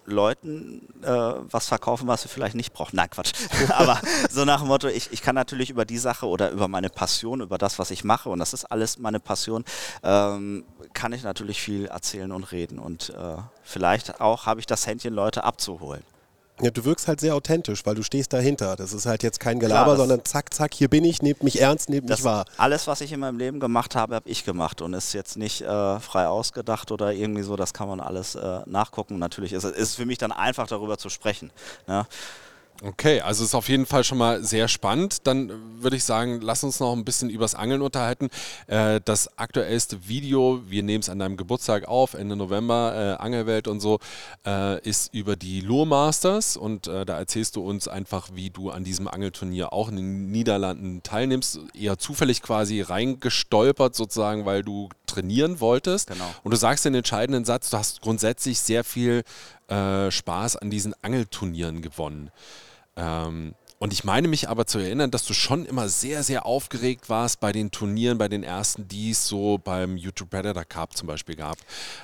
[0.05, 2.95] Leuten äh, was verkaufen, was sie vielleicht nicht brauchen.
[2.95, 3.33] Nein, Quatsch.
[3.69, 6.89] Aber so nach dem Motto, ich, ich kann natürlich über die Sache oder über meine
[6.89, 9.65] Passion, über das, was ich mache, und das ist alles meine Passion,
[10.03, 12.79] ähm, kann ich natürlich viel erzählen und reden.
[12.79, 16.03] Und äh, vielleicht auch habe ich das Händchen, Leute abzuholen.
[16.61, 18.77] Ja, du wirkst halt sehr authentisch, weil du stehst dahinter.
[18.77, 21.59] Das ist halt jetzt kein Gelaber, Klar, sondern zack, zack, hier bin ich, nehmt mich
[21.59, 22.45] ernst, nehmt mich wahr.
[22.55, 25.61] Alles, was ich in meinem Leben gemacht habe, habe ich gemacht und ist jetzt nicht
[25.61, 27.57] äh, frei ausgedacht oder irgendwie so.
[27.57, 29.19] Das kann man alles äh, nachgucken.
[29.19, 31.51] Natürlich ist es für mich dann einfach darüber zu sprechen.
[31.87, 32.05] Ne?
[32.83, 35.27] Okay, also ist auf jeden Fall schon mal sehr spannend.
[35.27, 38.29] Dann würde ich sagen, lass uns noch ein bisschen übers Angeln unterhalten.
[38.67, 43.67] Äh, das aktuellste Video, wir nehmen es an deinem Geburtstag auf, Ende November, äh, Angelwelt
[43.69, 43.99] und so,
[44.45, 48.71] äh, ist über die Lure Masters und äh, da erzählst du uns einfach, wie du
[48.71, 51.59] an diesem Angelturnier auch in den Niederlanden teilnimmst.
[51.73, 56.09] Eher zufällig quasi reingestolpert sozusagen, weil du trainieren wolltest.
[56.09, 56.25] Genau.
[56.43, 59.23] Und du sagst den entscheidenden Satz, du hast grundsätzlich sehr viel
[59.67, 62.31] äh, Spaß an diesen Angelturnieren gewonnen.
[62.95, 67.09] Ähm, und ich meine mich aber zu erinnern, dass du schon immer sehr, sehr aufgeregt
[67.09, 71.07] warst bei den Turnieren, bei den ersten, die es so beim YouTube Predator Cup zum
[71.07, 71.57] Beispiel gab.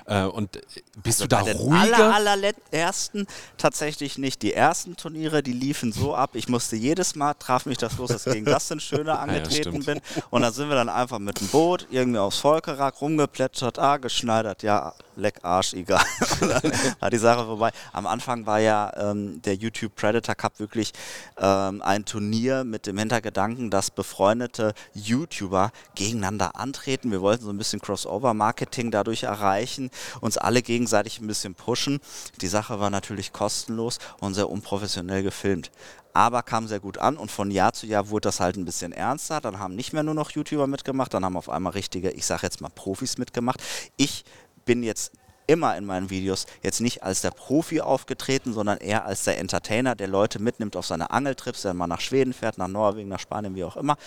[0.05, 0.61] Äh, und
[1.01, 2.13] bist Also du da bei den ruhiger?
[2.13, 3.25] Aller, allerersten
[3.57, 4.41] tatsächlich nicht.
[4.41, 6.31] Die ersten Turniere, die liefen so ab.
[6.33, 9.85] Ich musste jedes Mal, traf mich das los, dass ich gegen Dustin Schöner angetreten stimmt.
[9.85, 10.01] bin.
[10.29, 14.61] Und dann sind wir dann einfach mit dem Boot irgendwie aufs Volkerak rumgeplätschert, ah, geschneidert,
[14.61, 16.03] ja, leck Arsch, egal.
[16.39, 17.71] Dann war die Sache vorbei.
[17.93, 20.91] Am Anfang war ja ähm, der YouTube Predator Cup wirklich
[21.37, 27.11] ähm, ein Turnier mit dem Hintergedanken, dass befreundete YouTuber gegeneinander antreten.
[27.11, 31.99] Wir wollten so ein bisschen Crossover-Marketing dadurch erreichen, uns alle gegenseitig ein bisschen pushen.
[32.41, 35.71] Die Sache war natürlich kostenlos und sehr unprofessionell gefilmt.
[36.13, 38.91] Aber kam sehr gut an und von Jahr zu Jahr wurde das halt ein bisschen
[38.91, 39.39] ernster.
[39.39, 42.43] Dann haben nicht mehr nur noch YouTuber mitgemacht, dann haben auf einmal richtige, ich sage
[42.43, 43.61] jetzt mal Profis mitgemacht.
[43.95, 44.25] Ich
[44.65, 45.11] bin jetzt
[45.47, 49.95] immer in meinen Videos jetzt nicht als der Profi aufgetreten, sondern eher als der Entertainer,
[49.95, 53.55] der Leute mitnimmt auf seine Angeltrips, der mal nach Schweden fährt, nach Norwegen, nach Spanien,
[53.55, 53.97] wie auch immer.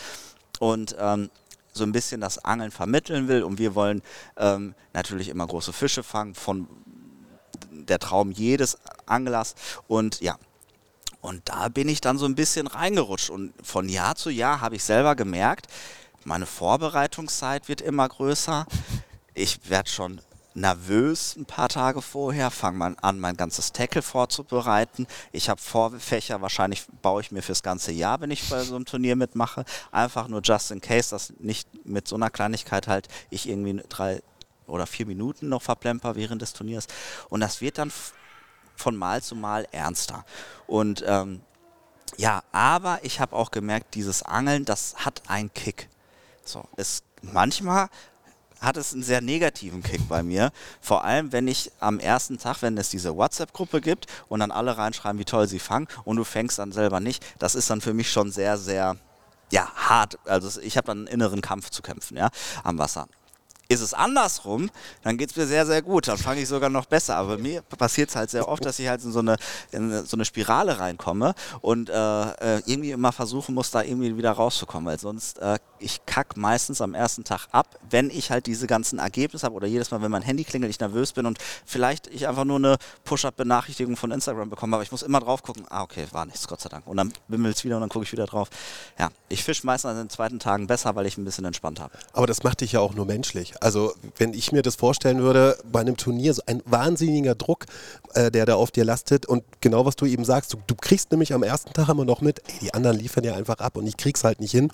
[0.59, 1.31] Und ähm,
[1.73, 3.43] so ein bisschen das Angeln vermitteln will.
[3.43, 4.03] Und wir wollen
[4.37, 6.69] ähm, natürlich immer große Fische fangen, von
[7.71, 9.55] der Traum jedes Anglers.
[9.89, 10.39] Und ja,
[11.21, 13.31] und da bin ich dann so ein bisschen reingerutscht.
[13.31, 15.67] Und von Jahr zu Jahr habe ich selber gemerkt,
[16.25, 18.67] meine Vorbereitungszeit wird immer größer.
[19.35, 20.21] Ich werde schon
[20.55, 25.07] nervös ein paar Tage vorher, fange mal an, mein ganzes Tackle vorzubereiten.
[25.33, 28.85] Ich habe Vorfächer, wahrscheinlich baue ich mir fürs ganze Jahr, wenn ich bei so einem
[28.85, 29.65] Turnier mitmache.
[29.91, 34.23] Einfach nur just in case, dass nicht mit so einer Kleinigkeit halt ich irgendwie drei
[34.67, 36.87] oder vier Minuten noch verplemper während des Turniers.
[37.29, 37.93] Und das wird dann
[38.77, 40.25] von Mal zu Mal ernster.
[40.67, 41.43] Und ähm,
[42.17, 45.89] ja, aber ich habe auch gemerkt, dieses Angeln, das hat einen Kick.
[46.45, 47.89] So, es manchmal
[48.65, 50.51] hat es einen sehr negativen Kick bei mir.
[50.81, 54.77] Vor allem, wenn ich am ersten Tag, wenn es diese WhatsApp-Gruppe gibt und dann alle
[54.77, 57.95] reinschreiben, wie toll sie fangen und du fängst dann selber nicht, das ist dann für
[57.95, 58.97] mich schon sehr, sehr
[59.51, 60.19] ja, hart.
[60.25, 62.31] Also ich habe dann einen inneren Kampf zu kämpfen, ja,
[62.63, 63.07] am Wasser.
[63.69, 64.71] Ist es andersrum,
[65.03, 66.09] dann geht es mir sehr, sehr gut.
[66.09, 67.17] Dann fange ich sogar noch besser.
[67.17, 69.37] Aber mir passiert es halt sehr oft, dass ich halt in so eine,
[69.73, 74.33] in so eine Spirale reinkomme und äh, äh, irgendwie immer versuchen muss, da irgendwie wieder
[74.33, 74.87] rauszukommen.
[74.87, 78.99] Weil sonst, äh, ich kack meistens am ersten Tag ab, wenn ich halt diese ganzen
[78.99, 82.29] Ergebnisse habe oder jedes Mal, wenn mein Handy klingelt, ich nervös bin und vielleicht ich
[82.29, 84.77] einfach nur eine Push-Up-Benachrichtigung von Instagram bekomme.
[84.77, 86.87] Aber ich muss immer drauf gucken, ah, okay, war nichts, Gott sei Dank.
[86.87, 88.51] Und dann wimmelt es wieder und dann gucke ich wieder drauf.
[88.99, 91.95] Ja, ich fische meistens an den zweiten Tagen besser, weil ich ein bisschen entspannt habe.
[92.13, 93.54] Aber das macht dich ja auch nur menschlich.
[93.61, 97.67] Also, wenn ich mir das vorstellen würde, bei einem Turnier, so ein wahnsinniger Druck,
[98.15, 101.11] äh, der da auf dir lastet und genau was du eben sagst, du, du kriegst
[101.11, 103.87] nämlich am ersten Tag immer noch mit, ey, die anderen liefern ja einfach ab und
[103.87, 104.71] ich krieg's halt nicht hin.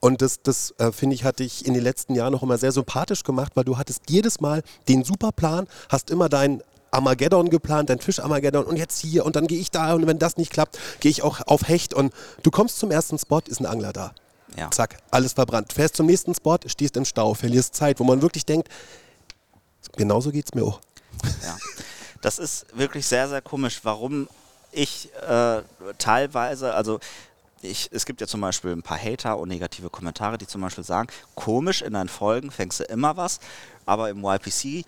[0.00, 2.72] Und das, das äh, finde ich, hat dich in den letzten Jahren noch immer sehr
[2.72, 7.90] sympathisch gemacht, weil du hattest jedes Mal den super Plan, hast immer dein Armageddon geplant,
[7.90, 10.52] dein Fisch Armageddon und jetzt hier und dann gehe ich da und wenn das nicht
[10.52, 12.12] klappt, gehe ich auch auf Hecht und
[12.42, 14.12] du kommst zum ersten Spot, ist ein Angler da.
[14.56, 14.70] Ja.
[14.70, 15.72] Zack, alles verbrannt.
[15.72, 18.68] Fährst zum nächsten Spot, stehst im Stau, verlierst Zeit, wo man wirklich denkt,
[19.96, 20.80] genauso geht es mir auch.
[21.42, 21.56] Ja.
[22.20, 24.28] Das ist wirklich sehr, sehr komisch, warum
[24.72, 25.62] ich äh,
[25.98, 27.00] teilweise, also
[27.62, 30.84] ich, es gibt ja zum Beispiel ein paar Hater und negative Kommentare, die zum Beispiel
[30.84, 33.40] sagen, komisch, in deinen Folgen fängst du immer was,
[33.86, 34.84] aber im YPC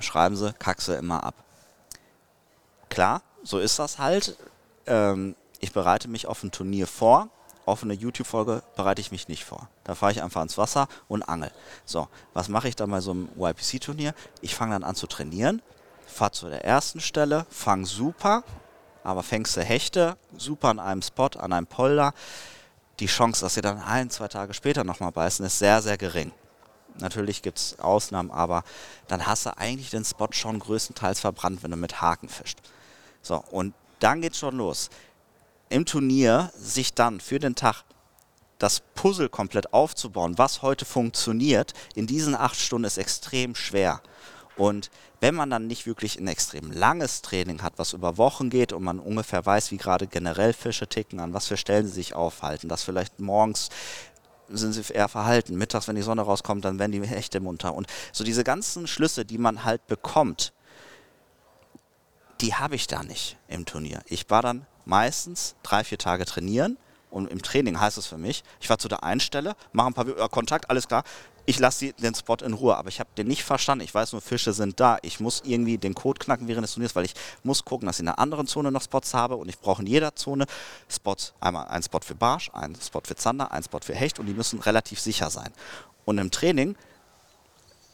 [0.00, 1.34] schreiben sie, kackst du immer ab.
[2.88, 4.36] Klar, so ist das halt.
[4.86, 7.28] Ähm, ich bereite mich auf ein Turnier vor.
[7.66, 9.68] Auf eine YouTube-Folge bereite ich mich nicht vor.
[9.82, 11.50] Da fahre ich einfach ins Wasser und angel.
[11.84, 14.14] So, was mache ich dann bei so einem YPC-Turnier?
[14.40, 15.60] Ich fange dann an zu trainieren,
[16.06, 18.44] fahre zu der ersten Stelle, fange super,
[19.02, 22.14] aber fängst du Hechte super an einem Spot, an einem Polder.
[23.00, 26.30] Die Chance, dass sie dann ein, zwei Tage später nochmal beißen, ist sehr, sehr gering.
[27.00, 28.62] Natürlich gibt es Ausnahmen, aber
[29.08, 32.60] dann hast du eigentlich den Spot schon größtenteils verbrannt, wenn du mit Haken fischt.
[33.22, 34.88] So, und dann geht's schon los.
[35.68, 37.82] Im Turnier sich dann für den Tag
[38.58, 44.00] das Puzzle komplett aufzubauen, was heute funktioniert, in diesen acht Stunden ist extrem schwer.
[44.56, 48.72] Und wenn man dann nicht wirklich ein extrem langes Training hat, was über Wochen geht
[48.72, 52.14] und man ungefähr weiß, wie gerade generell Fische ticken, an was für Stellen sie sich
[52.14, 53.68] aufhalten, dass vielleicht morgens
[54.48, 57.74] sind sie eher verhalten, mittags, wenn die Sonne rauskommt, dann werden die Hechte munter.
[57.74, 60.52] Und so diese ganzen Schlüsse, die man halt bekommt,
[62.40, 64.02] die habe ich da nicht im Turnier.
[64.06, 66.78] Ich war dann meistens drei, vier Tage trainieren
[67.10, 69.94] und im Training heißt es für mich, ich war zu der einen Stelle, mache ein
[69.94, 71.04] paar äh, Kontakt, alles klar,
[71.48, 73.84] ich lasse den Spot in Ruhe, aber ich habe den nicht verstanden.
[73.84, 74.98] Ich weiß nur, Fische sind da.
[75.02, 78.00] Ich muss irgendwie den Code knacken während des Turniers, weil ich muss gucken, dass ich
[78.00, 80.46] in einer anderen Zone noch Spots habe und ich brauche in jeder Zone
[80.88, 81.34] Spots.
[81.38, 84.34] Einmal ein Spot für Barsch, ein Spot für Zander, ein Spot für Hecht und die
[84.34, 85.52] müssen relativ sicher sein.
[86.04, 86.76] Und im Training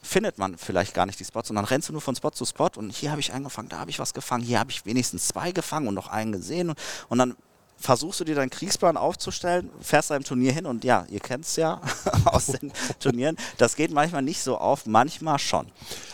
[0.02, 2.44] findet man vielleicht gar nicht die Spots und dann rennst du nur von Spot zu
[2.44, 5.28] Spot und hier habe ich angefangen, da habe ich was gefangen, hier habe ich wenigstens
[5.28, 7.36] zwei gefangen und noch einen gesehen und, und dann
[7.82, 11.44] versuchst du dir deinen Kriegsplan aufzustellen, fährst da im Turnier hin und ja, ihr kennt
[11.44, 11.80] es ja
[12.24, 15.66] aus den Turnieren, das geht manchmal nicht so auf, manchmal schon.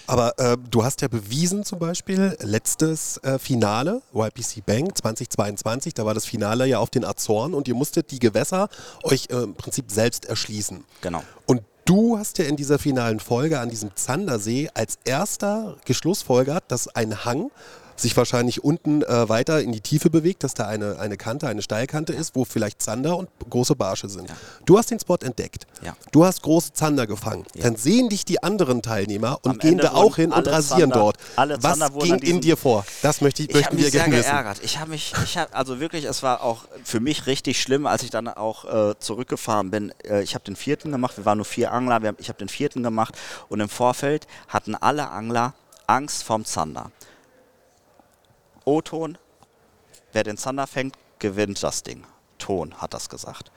[0.07, 6.07] Aber äh, du hast ja bewiesen zum Beispiel, letztes äh, Finale, YPC Bank 2022, da
[6.07, 8.68] war das Finale ja auf den Azoren und ihr musstet die Gewässer
[9.03, 10.85] euch äh, im Prinzip selbst erschließen.
[11.03, 11.22] Genau.
[11.46, 16.94] Und Du hast ja in dieser finalen Folge an diesem Zandersee als erster geschlussfolgert, dass
[16.94, 17.51] ein Hang
[18.00, 21.62] sich wahrscheinlich unten äh, weiter in die Tiefe bewegt, dass da eine, eine Kante, eine
[21.62, 24.28] Steilkante ist, wo vielleicht Zander und große Barsche sind.
[24.28, 24.37] Ja.
[24.64, 25.66] Du hast den Spot entdeckt.
[25.82, 25.94] Ja.
[26.12, 27.44] Du hast große Zander gefangen.
[27.54, 27.64] Ja.
[27.64, 30.80] Dann sehen dich die anderen Teilnehmer und Am gehen Ende da auch hin und rasieren
[30.90, 31.16] Zander- dort.
[31.37, 32.84] alle Was ging in dir vor?
[33.02, 34.30] Das möchte ich, Ich möchten wir gerne wissen.
[34.30, 34.58] geärgert.
[34.62, 38.02] Ich habe mich, ich habe, also wirklich, es war auch für mich richtig schlimm, als
[38.02, 39.92] ich dann auch äh, zurückgefahren bin.
[40.04, 42.48] Äh, ich habe den vierten gemacht, wir waren nur vier Angler, haben, ich habe den
[42.48, 43.14] vierten gemacht
[43.48, 45.54] und im Vorfeld hatten alle Angler
[45.87, 46.90] Angst vorm Zander.
[48.68, 49.16] O-Ton,
[50.12, 52.04] wer den Zander fängt, gewinnt das Ding.
[52.37, 53.50] Ton hat das gesagt.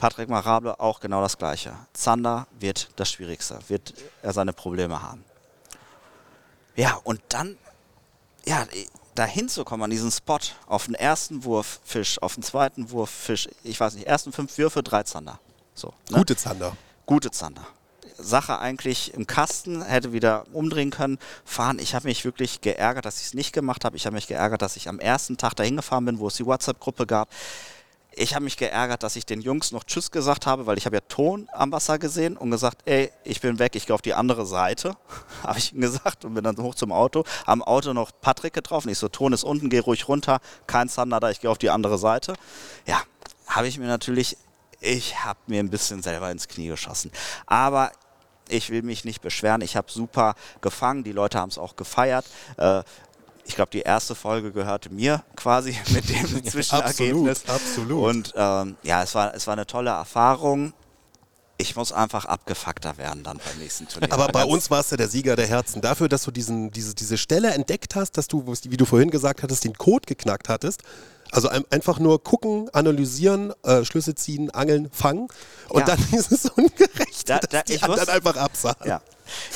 [0.00, 1.74] Patrick Marable auch genau das gleiche.
[1.92, 5.24] Zander wird das Schwierigste, wird er seine Probleme haben.
[6.74, 7.56] Ja, und dann
[8.46, 8.66] ja,
[9.14, 13.48] da hinzukommen an diesen Spot, auf den ersten Wurf Fisch, auf den zweiten Wurf Fisch,
[13.62, 15.38] ich weiß nicht, ersten fünf Würfe, drei Zander.
[15.74, 16.18] So, ne?
[16.18, 16.76] Gute Zander.
[17.06, 17.64] Gute Zander.
[18.18, 21.78] Sache eigentlich im Kasten, hätte wieder umdrehen können, fahren.
[21.78, 23.96] Ich habe mich wirklich geärgert, dass ich es nicht gemacht habe.
[23.96, 26.46] Ich habe mich geärgert, dass ich am ersten Tag dahin gefahren bin, wo es die
[26.46, 27.28] WhatsApp-Gruppe gab.
[28.20, 30.96] Ich habe mich geärgert, dass ich den Jungs noch Tschüss gesagt habe, weil ich habe
[30.96, 34.14] ja Ton am Wasser gesehen und gesagt, ey, ich bin weg, ich gehe auf die
[34.14, 34.96] andere Seite,
[35.44, 37.22] habe ich ihm gesagt und bin dann hoch zum Auto.
[37.46, 38.88] Am Auto noch Patrick getroffen.
[38.88, 41.70] Ich so, Ton ist unten, geh ruhig runter, kein Zander da, ich gehe auf die
[41.70, 42.34] andere Seite.
[42.86, 43.00] Ja,
[43.46, 44.36] habe ich mir natürlich,
[44.80, 47.12] ich habe mir ein bisschen selber ins Knie geschossen.
[47.46, 47.92] Aber
[48.48, 52.24] ich will mich nicht beschweren, ich habe super gefangen, die Leute haben es auch gefeiert.
[52.56, 52.82] Äh,
[53.44, 57.44] ich glaube, die erste Folge gehörte mir quasi mit dem Zwischenergebnis.
[57.48, 58.14] absolut.
[58.14, 60.74] Und ähm, ja, es war, es war eine tolle Erfahrung.
[61.60, 64.12] Ich muss einfach abgefuckter werden dann beim nächsten Turnier.
[64.12, 65.80] Aber bei Ganz- uns warst du der Sieger der Herzen.
[65.80, 69.42] Dafür, dass du diesen, diese, diese Stelle entdeckt hast, dass du, wie du vorhin gesagt
[69.42, 70.82] hattest, den Code geknackt hattest.
[71.32, 75.28] Also ein, einfach nur gucken, analysieren, äh, Schlüsse ziehen, angeln, fangen.
[75.68, 75.86] Und Ja.
[75.96, 78.86] dann ist es ungerecht, Da- dass da- die ich anderen einfach absagen.
[78.88, 79.00] Ja,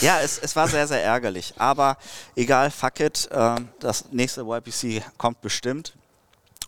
[0.01, 1.55] ja es, es war sehr, sehr ärgerlich.
[1.57, 1.97] Aber
[2.37, 3.29] egal, fuck it.
[3.33, 5.95] ähm, das nächste YPC kommt bestimmt.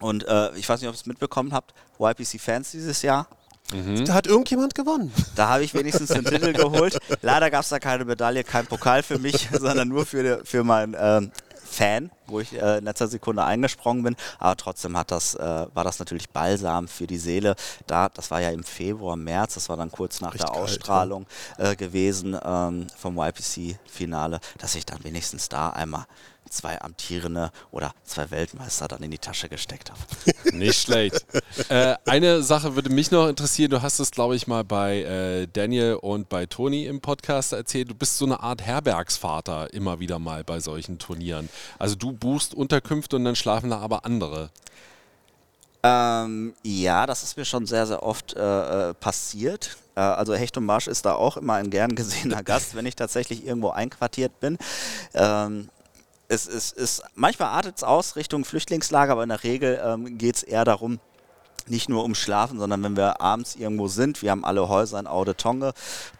[0.00, 1.72] Und äh, ich weiß nicht, ob ihr es mitbekommen habt.
[1.98, 3.28] YPC Fans dieses Jahr.
[4.04, 5.10] Da hat irgendjemand gewonnen.
[5.36, 6.98] Da habe ich wenigstens den Titel geholt.
[7.22, 10.94] Leider gab es da keine Medaille, kein Pokal für mich, sondern nur für, für meinen
[10.98, 11.32] ähm,
[11.74, 14.16] Fan, wo ich äh, in letzter Sekunde eingesprungen bin.
[14.38, 17.56] Aber trotzdem hat das, äh, war das natürlich Balsam für die Seele.
[17.86, 20.64] Da, das war ja im Februar, März, das war dann kurz nach Richtig der kalt,
[20.64, 21.26] Ausstrahlung
[21.58, 26.06] äh, gewesen ähm, vom YPC-Finale, dass ich dann wenigstens da einmal
[26.48, 30.00] zwei amtierende oder zwei Weltmeister dann in die Tasche gesteckt habe.
[30.56, 31.24] Nicht schlecht.
[31.68, 33.70] äh, eine Sache würde mich noch interessieren.
[33.70, 37.90] Du hast es, glaube ich, mal bei äh, Daniel und bei Toni im Podcast erzählt.
[37.90, 41.48] Du bist so eine Art Herbergsvater immer wieder mal bei solchen Turnieren.
[41.78, 44.50] Also du buchst Unterkünfte und dann schlafen da aber andere.
[45.84, 49.76] Ähm, ja, das ist mir schon sehr, sehr oft äh, äh, passiert.
[49.94, 52.96] Äh, also Hecht und Marsch ist da auch immer ein gern gesehener Gast, wenn ich
[52.96, 54.56] tatsächlich irgendwo einquartiert bin.
[55.12, 55.68] Ähm,
[56.28, 60.36] es, es, es, manchmal artet es aus Richtung Flüchtlingslager, aber in der Regel ähm, geht
[60.36, 61.00] es eher darum,
[61.66, 65.06] nicht nur um Schlafen, sondern wenn wir abends irgendwo sind, wir haben alle Häuser in
[65.06, 65.72] Audetonge.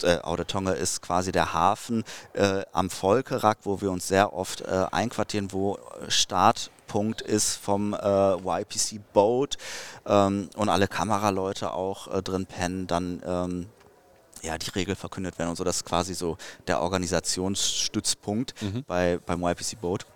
[0.03, 4.87] Äh, Audetonge ist quasi der Hafen äh, am Volkerak, wo wir uns sehr oft äh,
[4.91, 9.59] einquartieren, wo äh, Startpunkt ist vom äh, YPC Boat
[10.07, 13.67] ähm, und alle Kameraleute auch äh, drin pennen, dann ähm,
[14.45, 15.65] ja, die Regel verkündet werden und so.
[15.65, 18.55] Das ist quasi so der Organisationsstützpunkt
[18.87, 20.07] bei, beim YPC Boat.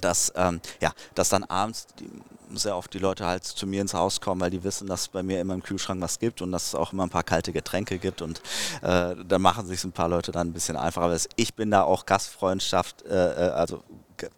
[0.00, 2.08] Dass, ähm, ja, dass dann abends die,
[2.54, 5.08] sehr oft die Leute halt zu mir ins Haus kommen, weil die wissen, dass es
[5.08, 7.52] bei mir immer im Kühlschrank was gibt und dass es auch immer ein paar kalte
[7.52, 8.40] Getränke gibt und
[8.80, 11.14] äh, da machen sich ein paar Leute dann ein bisschen einfacher.
[11.36, 13.82] Ich bin da auch Gastfreundschaft, äh, äh, also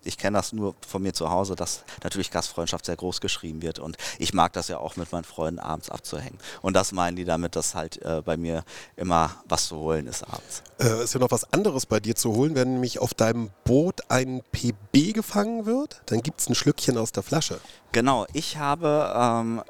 [0.04, 3.78] ich kenne das nur von mir zu Hause, dass natürlich Gastfreundschaft sehr groß geschrieben wird
[3.78, 6.38] und ich mag das ja auch mit meinen Freunden abends abzuhängen.
[6.62, 8.64] Und das meinen die damit, dass halt äh, bei mir
[8.96, 10.62] immer was zu holen ist abends.
[10.78, 14.02] Äh, ist ja noch was anderes bei dir zu holen, wenn nämlich auf deinem Boot
[14.10, 17.60] ein PB gefangen wird, dann gibt es ein Schlückchen aus der Flasche.
[17.92, 19.62] Genau, ich habe, ähm,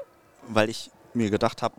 [0.49, 1.75] weil ich mir gedacht habe,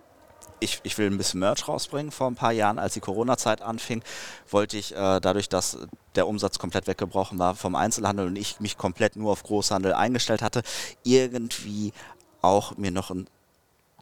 [0.59, 2.11] ich, ich will ein bisschen Merch rausbringen.
[2.11, 4.03] Vor ein paar Jahren, als die Corona-Zeit anfing,
[4.49, 5.77] wollte ich äh, dadurch, dass
[6.15, 10.41] der Umsatz komplett weggebrochen war vom Einzelhandel und ich mich komplett nur auf Großhandel eingestellt
[10.41, 10.63] hatte,
[11.03, 11.93] irgendwie
[12.41, 13.27] auch mir noch ein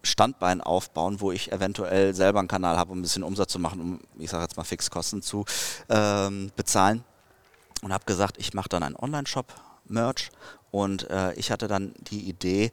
[0.04, 3.80] Standbein aufbauen, wo ich eventuell selber einen Kanal habe, um ein bisschen Umsatz zu machen,
[3.80, 5.46] um, ich sage jetzt mal, Fixkosten zu
[5.90, 7.04] ähm, bezahlen.
[7.82, 9.54] Und habe gesagt, ich mache dann einen Online-Shop,
[9.86, 10.30] Merch.
[10.72, 12.72] Und äh, ich hatte dann die Idee,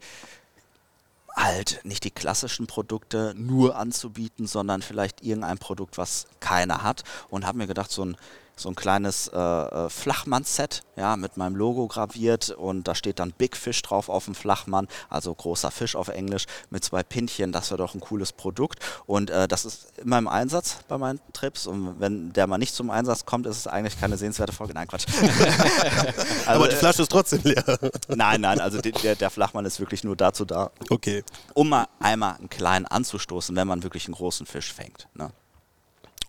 [1.42, 7.04] halt nicht die klassischen Produkte nur anzubieten, sondern vielleicht irgendein Produkt, was keiner hat.
[7.28, 8.16] Und habe mir gedacht, so ein
[8.60, 13.32] so ein kleines äh, äh, Flachmann-Set, ja, mit meinem Logo graviert und da steht dann
[13.32, 17.70] Big Fish drauf auf dem Flachmann, also großer Fisch auf Englisch, mit zwei Pinchen, das
[17.70, 21.66] wäre doch ein cooles Produkt und äh, das ist immer im Einsatz bei meinen Trips
[21.66, 24.74] und wenn der mal nicht zum Einsatz kommt, ist es eigentlich keine sehenswerte Folge.
[24.74, 25.06] Nein, Quatsch.
[25.08, 27.64] also, Aber die Flasche ist trotzdem leer.
[28.08, 31.24] nein, nein, also der, der Flachmann ist wirklich nur dazu da, okay.
[31.54, 35.08] um mal einmal einen kleinen anzustoßen, wenn man wirklich einen großen Fisch fängt.
[35.14, 35.30] Ne?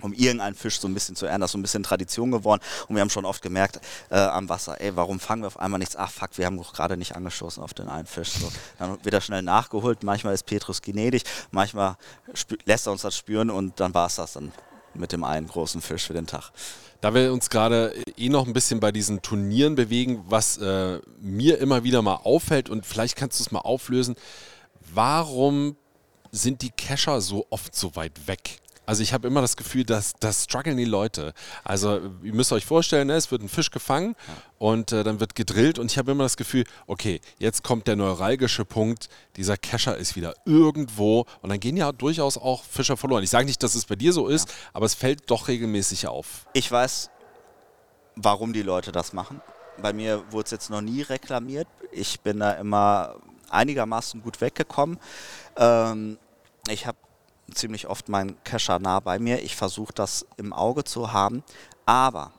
[0.02, 1.42] Um irgendeinen Fisch so ein bisschen zu ernten.
[1.42, 2.62] Das ist so ein bisschen Tradition geworden.
[2.88, 5.80] Und wir haben schon oft gemerkt äh, am Wasser, ey, warum fangen wir auf einmal
[5.80, 5.96] nichts?
[5.96, 8.32] Ach fuck, wir haben doch gerade nicht angestoßen auf den einen Fisch.
[8.32, 10.04] So, dann wird er schnell nachgeholt.
[10.04, 11.98] Manchmal ist Petrus gnädig, manchmal
[12.66, 14.52] lässt er uns das spüren und dann war es das dann
[14.94, 16.52] mit dem einen großen Fisch für den Tag.
[17.00, 21.58] Da wir uns gerade eh noch ein bisschen bei diesen Turnieren bewegen, was äh, mir
[21.58, 24.16] immer wieder mal auffällt und vielleicht kannst du es mal auflösen,
[24.94, 25.76] warum
[26.32, 28.60] sind die Kescher so oft so weit weg?
[28.91, 31.34] Also ich habe immer das Gefühl, dass das strugglen die Leute.
[31.63, 34.34] Also ihr müsst euch vorstellen, ne, es wird ein Fisch gefangen ja.
[34.60, 37.95] und äh, dann wird gedrillt und ich habe immer das Gefühl, okay, jetzt kommt der
[37.95, 43.23] neuralgische Punkt, dieser Kescher ist wieder irgendwo und dann gehen ja durchaus auch Fischer verloren.
[43.23, 44.56] Ich sage nicht, dass es bei dir so ist, ja.
[44.73, 46.45] aber es fällt doch regelmäßig auf.
[46.51, 47.12] Ich weiß,
[48.17, 49.39] warum die Leute das machen.
[49.82, 51.69] Bei mir wurde es jetzt noch nie reklamiert.
[51.93, 53.15] Ich bin da immer
[53.49, 54.99] einigermaßen gut weggekommen.
[55.56, 56.17] Ähm,
[56.67, 56.97] ich habe
[57.52, 59.44] ziemlich oft mein Kescher nah bei mir.
[59.44, 61.44] Ich versuche das im Auge zu haben.
[61.86, 62.32] Aber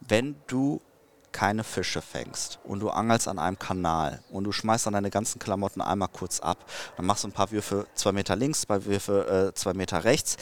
[0.00, 0.80] wenn du
[1.32, 5.38] keine Fische fängst und du angelst an einem Kanal und du schmeißt dann deine ganzen
[5.38, 6.64] Klamotten einmal kurz ab,
[6.96, 10.36] dann machst du ein paar Würfe zwei Meter links, paar Würfe äh, zwei Meter rechts.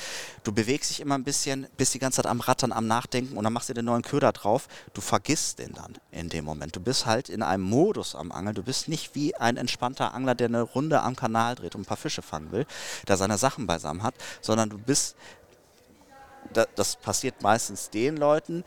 [0.45, 3.45] Du bewegst dich immer ein bisschen, bist die ganze Zeit am Rattern, am Nachdenken und
[3.45, 4.69] dann machst du den neuen Köder drauf.
[4.95, 6.77] Du vergisst den dann in dem Moment.
[6.77, 8.55] Du bist halt in einem Modus am Angeln.
[8.55, 11.87] Du bist nicht wie ein entspannter Angler, der eine Runde am Kanal dreht und ein
[11.87, 12.67] paar Fische fangen will,
[13.09, 15.17] der seine Sachen beisammen hat, sondern du bist
[16.53, 18.65] das passiert meistens den Leuten,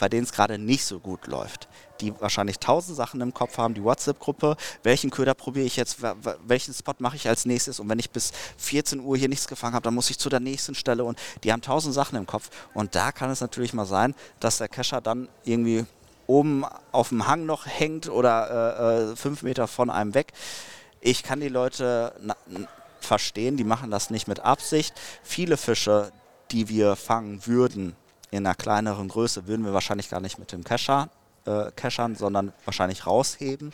[0.00, 1.68] bei denen es gerade nicht so gut läuft,
[2.00, 5.98] die wahrscheinlich tausend Sachen im Kopf haben, die WhatsApp-Gruppe, welchen Köder probiere ich jetzt,
[6.46, 9.74] welchen Spot mache ich als nächstes und wenn ich bis 14 Uhr hier nichts gefangen
[9.74, 12.50] habe, dann muss ich zu der nächsten Stelle und die haben tausend Sachen im Kopf
[12.74, 15.84] und da kann es natürlich mal sein, dass der Kescher dann irgendwie
[16.26, 20.32] oben auf dem Hang noch hängt oder äh, äh fünf Meter von einem weg.
[21.00, 22.14] Ich kann die Leute
[23.00, 24.94] verstehen, die machen das nicht mit Absicht.
[25.22, 26.12] Viele Fische,
[26.50, 27.96] die wir fangen würden,
[28.30, 31.08] in einer kleineren Größe würden wir wahrscheinlich gar nicht mit dem Cacher
[31.46, 33.72] äh, cachern, sondern wahrscheinlich rausheben.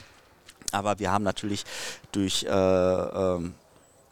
[0.72, 1.64] Aber wir haben natürlich
[2.12, 3.54] durch äh, ähm,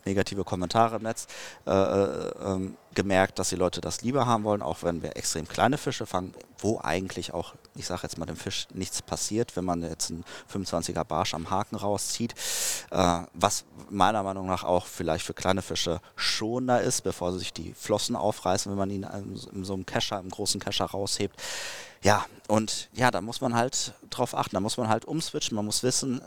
[0.04, 1.26] negative Kommentare im Netz
[1.66, 5.48] äh, äh, ähm, gemerkt, dass die Leute das lieber haben wollen, auch wenn wir extrem
[5.48, 9.64] kleine Fische fangen, wo eigentlich auch, ich sage jetzt mal dem Fisch, nichts passiert, wenn
[9.64, 12.34] man jetzt einen 25er Barsch am Haken rauszieht,
[12.90, 17.52] äh, was meiner Meinung nach auch vielleicht für kleine Fische schonender ist, bevor sie sich
[17.52, 21.40] die Flossen aufreißen, wenn man ihn in, in so einem Kescher, im großen Kescher raushebt.
[22.02, 25.64] Ja, und ja, da muss man halt drauf achten, da muss man halt umswitchen, man
[25.64, 26.20] muss wissen,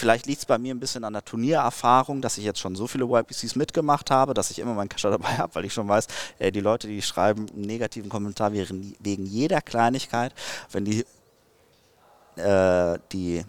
[0.00, 2.86] Vielleicht liegt es bei mir ein bisschen an der Turniererfahrung, dass ich jetzt schon so
[2.86, 6.06] viele YPCs mitgemacht habe, dass ich immer meinen Cacher dabei habe, weil ich schon weiß,
[6.38, 10.32] äh, die Leute, die schreiben einen negativen Kommentar wegen jeder Kleinigkeit,
[10.72, 11.04] wenn die,
[12.36, 13.44] äh, die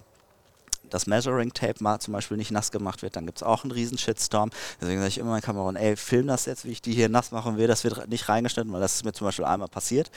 [0.90, 3.72] das Measuring Tape mal zum Beispiel nicht nass gemacht wird, dann gibt es auch einen
[3.72, 4.50] riesen Shitstorm.
[4.82, 7.32] Deswegen sage ich immer meinen Kameramann, ey, film das jetzt, wie ich die hier nass
[7.32, 7.68] machen will.
[7.68, 10.12] Das wird nicht reingeschnitten, weil das ist mir zum Beispiel einmal passiert.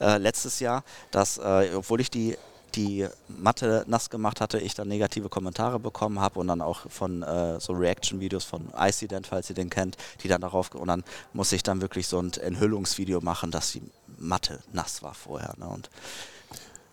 [0.00, 2.38] Äh, letztes Jahr, dass, äh, obwohl ich die
[2.76, 7.22] die Matte nass gemacht hatte, ich dann negative Kommentare bekommen habe und dann auch von
[7.22, 11.52] äh, so Reaction-Videos von Icident, falls ihr den kennt, die dann darauf und dann muss
[11.52, 13.82] ich dann wirklich so ein Enthüllungsvideo machen, dass die
[14.18, 15.54] Matte nass war vorher.
[15.58, 15.66] Ne?
[15.66, 15.90] Und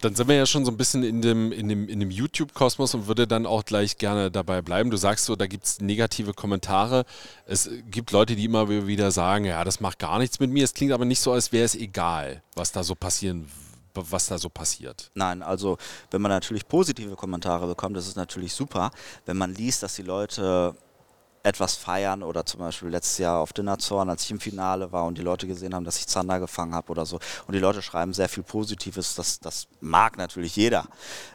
[0.01, 2.95] dann sind wir ja schon so ein bisschen in dem, in dem, in dem YouTube-Kosmos
[2.95, 4.89] und würde dann auch gleich gerne dabei bleiben.
[4.89, 7.05] Du sagst so, da gibt es negative Kommentare.
[7.45, 10.63] Es gibt Leute, die immer wieder sagen, ja, das macht gar nichts mit mir.
[10.63, 14.27] Es klingt aber nicht so, als wäre es egal, was da so passieren würde was
[14.27, 15.11] da so passiert.
[15.13, 15.77] Nein, also
[16.09, 18.91] wenn man natürlich positive Kommentare bekommt, das ist natürlich super.
[19.25, 20.75] Wenn man liest, dass die Leute
[21.43, 25.17] etwas feiern oder zum Beispiel letztes Jahr auf Dinnerzorn, als ich im Finale war und
[25.17, 28.13] die Leute gesehen haben, dass ich Zander gefangen habe oder so und die Leute schreiben
[28.13, 30.85] sehr viel Positives, das, das mag natürlich jeder.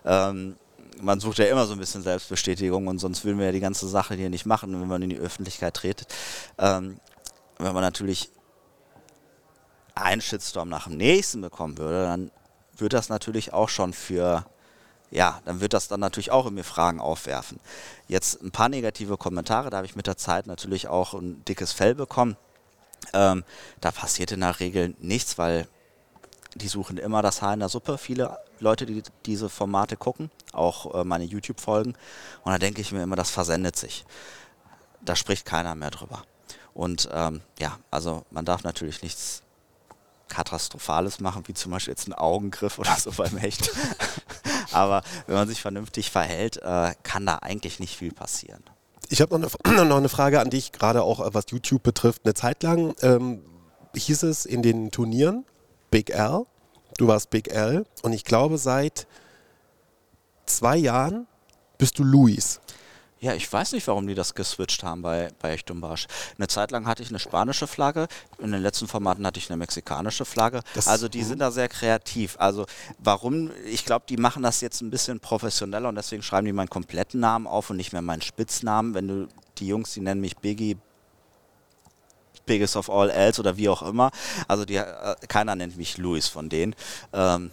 [0.04, 0.56] Ähm,
[1.00, 3.88] man sucht ja immer so ein bisschen Selbstbestätigung und sonst würden wir ja die ganze
[3.88, 6.08] Sache hier nicht machen, wenn man in die Öffentlichkeit tretet.
[6.58, 7.00] Ähm,
[7.58, 8.30] wenn man natürlich
[9.94, 12.30] einen Shitstorm nach dem nächsten bekommen würde, dann
[12.76, 14.44] wird das natürlich auch schon für
[15.10, 17.60] ja, dann wird das dann natürlich auch in mir Fragen aufwerfen.
[18.08, 21.72] Jetzt ein paar negative Kommentare, da habe ich mit der Zeit natürlich auch ein dickes
[21.72, 22.36] Fell bekommen.
[23.12, 23.44] Ähm,
[23.80, 25.68] da passiert in der Regel nichts, weil
[26.54, 27.98] die suchen immer das Haar in der Suppe.
[27.98, 31.94] Viele Leute, die diese Formate gucken, auch äh, meine YouTube-Folgen.
[32.42, 34.04] Und da denke ich mir immer, das versendet sich.
[35.02, 36.22] Da spricht keiner mehr drüber.
[36.74, 39.42] Und ähm, ja, also man darf natürlich nichts
[40.28, 43.70] Katastrophales machen, wie zum Beispiel jetzt einen Augengriff oder so beim Hecht.
[44.72, 48.62] Aber wenn man sich vernünftig verhält, äh, kann da eigentlich nicht viel passieren.
[49.08, 52.22] Ich habe noch, eine, noch eine Frage an dich, gerade auch äh, was YouTube betrifft.
[52.24, 53.42] Eine Zeit lang ähm,
[53.94, 55.44] hieß es in den Turnieren
[55.90, 56.44] Big L,
[56.98, 59.06] du warst Big L und ich glaube seit
[60.46, 61.26] zwei Jahren
[61.78, 62.60] bist du Luis.
[63.26, 66.06] Ja, ich weiß nicht, warum die das geswitcht haben bei, bei Echt und Barsch.
[66.38, 68.06] Eine Zeit lang hatte ich eine spanische Flagge,
[68.38, 70.60] in den letzten Formaten hatte ich eine mexikanische Flagge.
[70.74, 72.36] Das- also die sind da sehr kreativ.
[72.38, 72.66] Also
[73.00, 76.70] warum, ich glaube, die machen das jetzt ein bisschen professioneller und deswegen schreiben die meinen
[76.70, 78.94] kompletten Namen auf und nicht mehr meinen Spitznamen.
[78.94, 80.76] Wenn du die Jungs, die nennen mich Biggie,
[82.44, 84.12] Biggest of All Else oder wie auch immer.
[84.46, 86.76] Also die, äh, keiner nennt mich Louis von denen.
[87.12, 87.50] Ähm,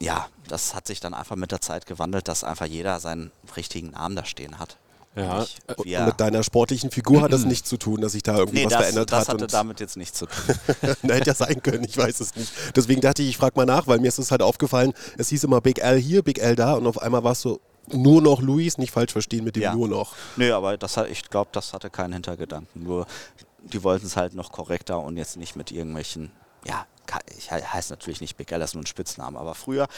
[0.00, 3.90] ja, das hat sich dann einfach mit der Zeit gewandelt, dass einfach jeder seinen richtigen
[3.90, 4.78] Namen da stehen hat.
[5.16, 8.22] Ja, Nicht Und wir- mit deiner sportlichen Figur hat das nichts zu tun, dass sich
[8.22, 9.28] da irgendwie Nee, was das, verändert das hat.
[9.34, 10.54] hatte und damit jetzt nichts zu tun.
[11.02, 12.52] Na, hätte ja sein können, ich weiß es nicht.
[12.76, 15.42] Deswegen dachte ich, ich frage mal nach, weil mir ist es halt aufgefallen, es hieß
[15.44, 18.40] immer Big L hier, Big L da und auf einmal war es so nur noch
[18.40, 19.74] Luis, nicht falsch verstehen mit dem Ja.
[19.74, 20.14] nur noch.
[20.36, 22.84] Nö, aber das, hat- ich glaube, das hatte keinen Hintergedanken.
[22.84, 23.06] Nur
[23.64, 26.30] die wollten es halt noch korrekter und jetzt nicht mit irgendwelchen,
[26.64, 26.86] ja,
[27.36, 29.88] ich he- heiße natürlich nicht Big L, das ist nur ein Spitzname, aber früher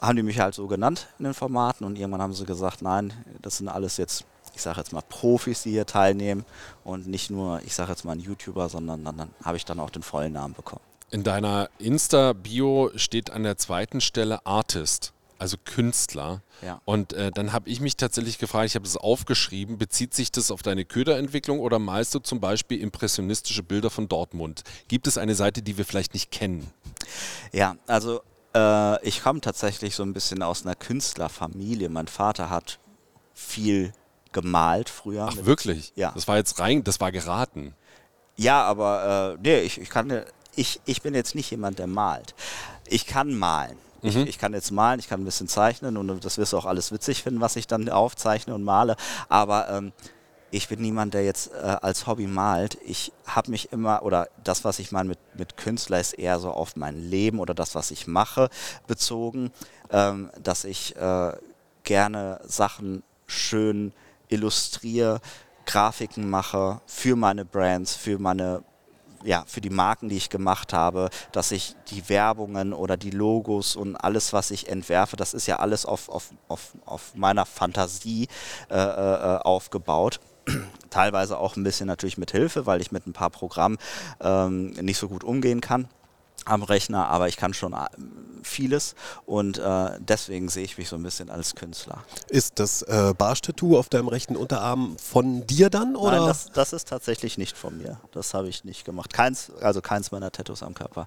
[0.00, 3.12] haben die mich halt so genannt in den Formaten und irgendwann haben sie gesagt, nein,
[3.42, 4.24] das sind alles jetzt,
[4.54, 6.44] ich sage jetzt mal Profis, die hier teilnehmen
[6.84, 9.80] und nicht nur, ich sage jetzt mal ein YouTuber, sondern dann, dann habe ich dann
[9.80, 10.82] auch den vollen Namen bekommen.
[11.10, 16.42] In deiner Insta-Bio steht an der zweiten Stelle Artist, also Künstler.
[16.60, 16.82] Ja.
[16.84, 20.50] Und äh, dann habe ich mich tatsächlich gefragt, ich habe das aufgeschrieben, bezieht sich das
[20.50, 24.64] auf deine Köderentwicklung oder malst du zum Beispiel impressionistische Bilder von Dortmund?
[24.88, 26.70] Gibt es eine Seite, die wir vielleicht nicht kennen?
[27.52, 28.20] Ja, also
[28.54, 31.88] äh, ich komme tatsächlich so ein bisschen aus einer Künstlerfamilie.
[31.88, 32.78] Mein Vater hat
[33.34, 33.92] viel
[34.32, 35.28] gemalt früher.
[35.30, 35.92] Ach wirklich?
[35.96, 36.12] Ja.
[36.14, 37.74] Das war jetzt rein, das war geraten.
[38.36, 40.24] Ja, aber äh, nee, ich, ich kann
[40.54, 42.34] ich, ich bin jetzt nicht jemand, der malt.
[42.86, 43.76] Ich kann malen.
[44.00, 46.66] Ich, ich kann jetzt malen, ich kann ein bisschen zeichnen und das wirst du auch
[46.66, 48.96] alles witzig finden, was ich dann aufzeichne und male.
[49.28, 49.92] Aber ähm,
[50.50, 52.78] ich bin niemand, der jetzt äh, als Hobby malt.
[52.84, 56.50] Ich habe mich immer, oder das, was ich meine mit, mit Künstler, ist eher so
[56.50, 58.48] auf mein Leben oder das, was ich mache,
[58.86, 59.52] bezogen,
[59.90, 61.32] ähm, dass ich äh,
[61.84, 63.92] gerne Sachen schön
[64.28, 65.20] illustriere,
[65.66, 68.62] Grafiken mache für meine Brands, für meine
[69.24, 73.76] ja, für die Marken, die ich gemacht habe, dass ich die Werbungen oder die Logos
[73.76, 78.28] und alles, was ich entwerfe, das ist ja alles auf, auf, auf, auf meiner Fantasie
[78.70, 80.20] äh, äh, aufgebaut.
[80.90, 83.78] Teilweise auch ein bisschen natürlich mit Hilfe, weil ich mit ein paar Programmen
[84.20, 85.88] ähm, nicht so gut umgehen kann
[86.48, 87.86] am Rechner, aber ich kann schon äh,
[88.42, 88.94] vieles
[89.26, 92.04] und äh, deswegen sehe ich mich so ein bisschen als Künstler.
[92.28, 95.96] Ist das äh, Barschtattoo auf deinem rechten Unterarm von dir dann?
[95.96, 96.18] Oder?
[96.18, 98.00] Nein, das, das ist tatsächlich nicht von mir.
[98.12, 99.12] Das habe ich nicht gemacht.
[99.12, 101.06] Keins, also keins meiner Tattoos am Körper.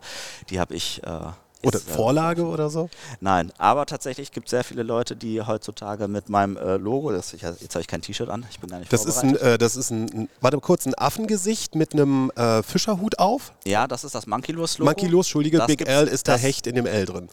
[0.49, 1.01] Die habe ich.
[1.03, 1.31] Äh,
[1.63, 2.89] oder äh, Vorlage oder so?
[3.19, 7.33] Nein, aber tatsächlich gibt es sehr viele Leute, die heutzutage mit meinem äh, Logo, das,
[7.33, 9.53] ich, jetzt habe ich kein T-Shirt an, ich bin gar nicht Das ist ein, vorbereitet.
[9.55, 13.53] äh, das ist ein, ein, warte kurz, ein Affengesicht mit einem äh, Fischerhut auf.
[13.65, 14.89] ja, das ist das Monkey Los Logo.
[14.89, 17.27] Monkey los, Entschuldige, Das Big L ist das- Hecht in dem L drin.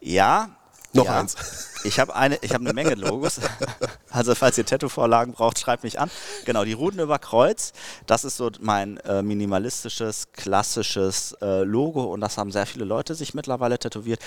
[0.00, 0.50] Ja.
[0.98, 1.20] Noch ja.
[1.20, 1.36] eins.
[1.84, 3.40] Ich habe eine, ich habe eine Menge Logos.
[4.10, 6.10] Also falls ihr Tattoo-Vorlagen braucht, schreibt mich an.
[6.44, 7.72] Genau, die Ruden über Kreuz.
[8.06, 13.14] Das ist so mein äh, minimalistisches, klassisches äh, Logo und das haben sehr viele Leute
[13.14, 14.20] sich mittlerweile tätowiert.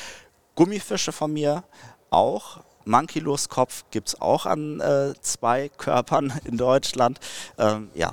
[0.56, 1.64] Gummifische von mir
[2.10, 2.60] auch.
[2.86, 7.20] Monkeylos Kopf gibt es auch an äh, zwei Körpern in Deutschland.
[7.58, 8.12] Ähm, ja,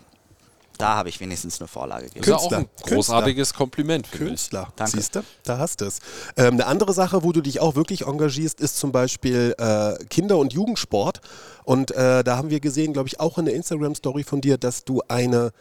[0.79, 2.24] da habe ich wenigstens eine Vorlage gegeben.
[2.24, 2.87] Das ist ja auch Künstler.
[2.87, 4.29] ein großartiges Kompliment, finde ich.
[4.31, 4.72] Künstler.
[4.76, 4.93] Danke.
[4.97, 5.22] Siehst du?
[5.45, 5.99] Da hast du es.
[6.37, 10.39] Ähm, eine andere Sache, wo du dich auch wirklich engagierst, ist zum Beispiel äh, Kinder-
[10.39, 11.20] und Jugendsport.
[11.64, 14.85] Und äh, da haben wir gesehen, glaube ich, auch in der Instagram-Story von dir, dass
[14.85, 15.53] du eine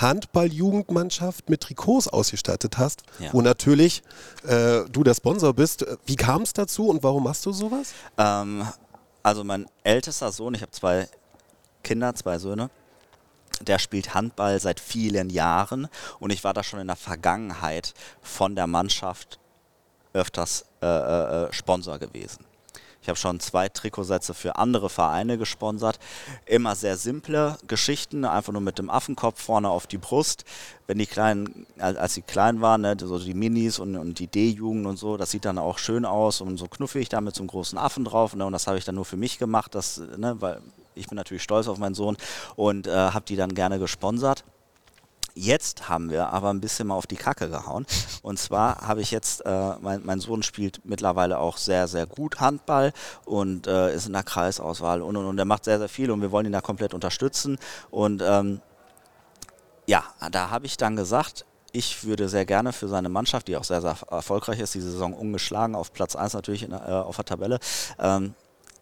[0.00, 3.32] Handball-Jugendmannschaft mit Trikots ausgestattet hast, Ja.
[3.32, 4.02] wo natürlich
[4.46, 5.84] äh, du der Sponsor bist.
[6.06, 7.92] Wie kam es dazu und warum machst du sowas?
[8.18, 8.66] Ähm,
[9.22, 11.08] also mein ältester Sohn, ich habe zwei
[11.84, 12.70] Kinder, zwei Söhne,
[13.62, 15.88] der spielt Handball seit vielen Jahren
[16.18, 19.38] und ich war da schon in der Vergangenheit von der Mannschaft
[20.12, 22.44] öfters äh, äh, Sponsor gewesen.
[23.06, 26.00] Ich habe schon zwei Trikotsätze für andere Vereine gesponsert.
[26.44, 30.44] Immer sehr simple Geschichten, einfach nur mit dem Affenkopf vorne auf die Brust.
[30.88, 34.86] Wenn die kleinen, als sie klein waren, ne, so die Minis und, und die D-Jugend
[34.86, 37.48] und so, das sieht dann auch schön aus und so knuffig da mit so einem
[37.48, 38.34] großen Affen drauf.
[38.34, 40.60] Ne, und das habe ich dann nur für mich gemacht, das, ne, weil
[40.96, 42.16] ich bin natürlich stolz auf meinen Sohn
[42.56, 44.44] und äh, habe die dann gerne gesponsert.
[45.38, 47.84] Jetzt haben wir aber ein bisschen mal auf die Kacke gehauen.
[48.22, 52.40] Und zwar habe ich jetzt, äh, mein, mein, Sohn spielt mittlerweile auch sehr, sehr gut
[52.40, 52.94] Handball
[53.26, 56.22] und äh, ist in der Kreisauswahl und, und, und er macht sehr, sehr viel und
[56.22, 57.58] wir wollen ihn da komplett unterstützen.
[57.90, 58.62] Und ähm,
[59.86, 63.64] ja, da habe ich dann gesagt, ich würde sehr gerne für seine Mannschaft, die auch
[63.64, 67.26] sehr, sehr erfolgreich ist, die Saison ungeschlagen, auf Platz 1 natürlich in, äh, auf der
[67.26, 67.58] Tabelle,
[67.98, 68.34] ähm,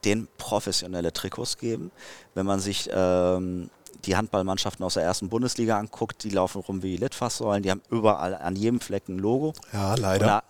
[0.05, 1.91] den professionelle Trikots geben.
[2.35, 3.71] Wenn man sich ähm,
[4.05, 8.35] die Handballmannschaften aus der ersten Bundesliga anguckt, die laufen rum wie Litfaßsäulen, die haben überall
[8.35, 9.55] an jedem Fleck ein Logo.
[9.73, 10.27] Ja, leider.
[10.27, 10.43] da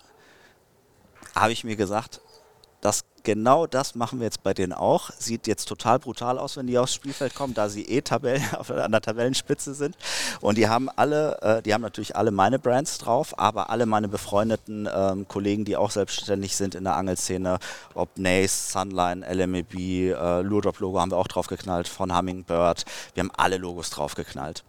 [1.35, 2.21] habe ich mir gesagt,
[2.81, 5.09] das genau das machen wir jetzt bei denen auch.
[5.17, 8.91] Sieht jetzt total brutal aus, wenn die aufs Spielfeld kommen, da sie eh Tabellen, an
[8.93, 9.97] der Tabellenspitze sind.
[10.39, 14.07] Und die haben alle, äh, die haben natürlich alle meine Brands drauf, aber alle meine
[14.07, 17.59] befreundeten ähm, Kollegen, die auch selbstständig sind in der Angelszene,
[17.93, 22.85] ob Nace, Sunline, LMEB, äh, Lurdrop Logo haben wir auch draufgeknallt, von Hummingbird.
[23.13, 24.63] Wir haben alle Logos draufgeknallt.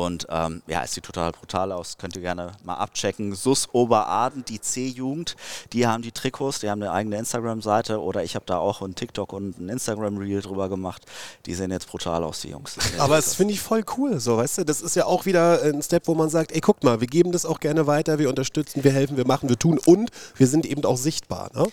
[0.00, 1.98] Und ähm, ja, es sieht total brutal aus.
[1.98, 3.34] Könnt ihr gerne mal abchecken.
[3.34, 5.36] SUS Oberaden, die C-Jugend,
[5.74, 8.94] die haben die Trikots, die haben eine eigene Instagram-Seite oder ich habe da auch ein
[8.94, 11.04] TikTok und ein Instagram-Reel drüber gemacht.
[11.44, 12.78] Die sehen jetzt brutal aus, die Jungs.
[12.98, 14.64] Aber das finde ich voll cool, so weißt du.
[14.64, 17.32] Das ist ja auch wieder ein Step, wo man sagt, ey, guck mal, wir geben
[17.32, 20.64] das auch gerne weiter, wir unterstützen, wir helfen, wir machen, wir tun und wir sind
[20.64, 21.50] eben auch sichtbar.
[21.54, 21.66] Ne?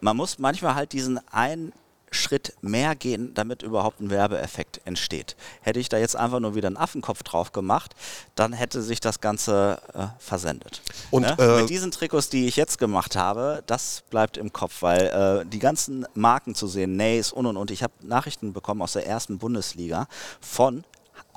[0.00, 1.72] Man muss manchmal halt diesen einen
[2.12, 5.36] Schritt mehr gehen, damit überhaupt ein Werbeeffekt entsteht.
[5.62, 7.94] Hätte ich da jetzt einfach nur wieder einen Affenkopf drauf gemacht,
[8.34, 10.82] dann hätte sich das Ganze äh, versendet.
[11.10, 11.36] Und, ne?
[11.38, 15.46] äh, Mit diesen Trikots, die ich jetzt gemacht habe, das bleibt im Kopf, weil äh,
[15.46, 19.06] die ganzen Marken zu sehen, Nays und und und, ich habe Nachrichten bekommen aus der
[19.06, 20.06] ersten Bundesliga
[20.40, 20.84] von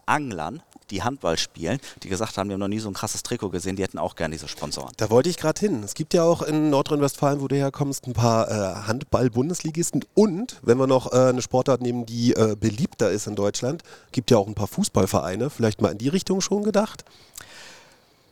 [0.05, 3.49] Anglern, die Handball spielen, die gesagt haben, die haben noch nie so ein krasses Trikot
[3.49, 4.93] gesehen, die hätten auch gerne diese Sponsoren.
[4.97, 5.83] Da wollte ich gerade hin.
[5.83, 10.77] Es gibt ja auch in Nordrhein-Westfalen, wo du herkommst, ein paar äh, Handball-Bundesligisten und, wenn
[10.77, 14.47] wir noch äh, eine Sportart nehmen, die äh, beliebter ist in Deutschland, gibt ja auch
[14.47, 15.49] ein paar Fußballvereine.
[15.49, 17.05] Vielleicht mal in die Richtung schon gedacht?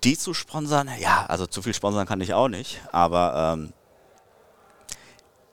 [0.04, 3.74] Die zu sponsern, ja, also zu viel sponsern kann ich auch nicht, aber ähm,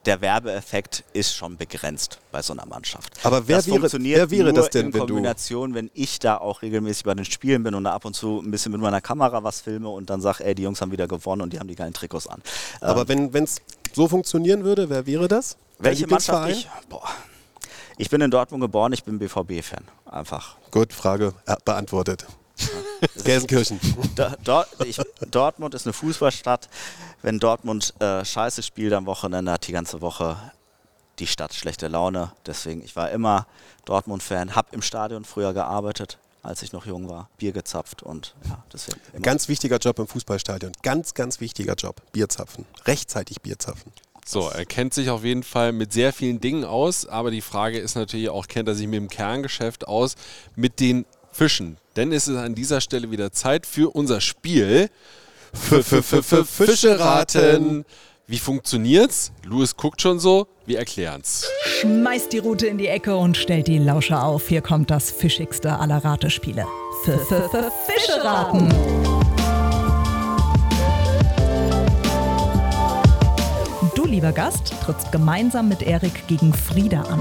[0.07, 3.19] der Werbeeffekt ist schon begrenzt bei so einer Mannschaft.
[3.23, 6.39] Aber wer das wäre- funktioniert wer wäre das denn, in wenn Kombination, wenn ich da
[6.39, 9.01] auch regelmäßig bei den Spielen bin und da ab und zu ein bisschen mit meiner
[9.03, 11.69] Kamera was filme und dann sage, ey, die Jungs haben wieder gewonnen und die haben
[11.69, 12.41] die geilen Trikots an.
[12.81, 13.57] Aber Ähm, wenn es
[13.93, 15.57] so funktionieren würde, wer wäre das?
[15.79, 16.69] Welche Mannschaft ich?
[16.89, 17.03] Boah.
[17.99, 19.85] Ich bin in Dortmund geboren, ich bin BVB-Fan.
[20.07, 20.57] Einfach.
[20.71, 22.27] Gut, Frage äh, beantwortet.
[23.25, 23.81] Gelsenkirchen.
[24.15, 26.69] Do, Dort- ich, Dortmund ist eine Fußballstadt.
[27.23, 30.37] Wenn Dortmund äh, scheiße spielt am Wochenende, hat die ganze Woche
[31.19, 32.33] die Stadt schlechte Laune.
[32.47, 33.47] Deswegen, ich war immer
[33.85, 38.63] Dortmund-Fan, habe im Stadion früher gearbeitet, als ich noch jung war, Bier gezapft und ja,
[38.73, 38.99] deswegen.
[39.13, 39.23] Immer.
[39.23, 40.73] Ganz wichtiger Job im Fußballstadion.
[40.83, 42.01] Ganz, ganz wichtiger Job.
[42.13, 42.65] Bierzapfen.
[42.87, 43.93] Rechtzeitig Bierzapfen.
[44.25, 47.79] So, er kennt sich auf jeden Fall mit sehr vielen Dingen aus, aber die Frage
[47.79, 50.15] ist natürlich auch, kennt er sich mit dem Kerngeschäft aus,
[50.57, 51.77] mit den Fischen?
[52.01, 54.89] Denn es ist an dieser Stelle wieder Zeit für unser Spiel.
[55.53, 57.85] Fische raten.
[58.27, 59.33] Wie funktioniert's?
[59.45, 61.47] Louis guckt schon so, wir erklären's.
[61.63, 64.49] Schmeißt die Rute in die Ecke und stellt die Lauscher auf.
[64.49, 66.67] Hier kommt das fischigste aller Ratespiele.
[67.05, 68.67] Fische raten.
[73.95, 77.21] Du, lieber Gast, trittst gemeinsam mit Erik gegen Frieda an.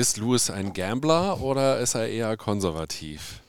[0.00, 3.40] Ist Louis ein Gambler oder ist er eher konservativ?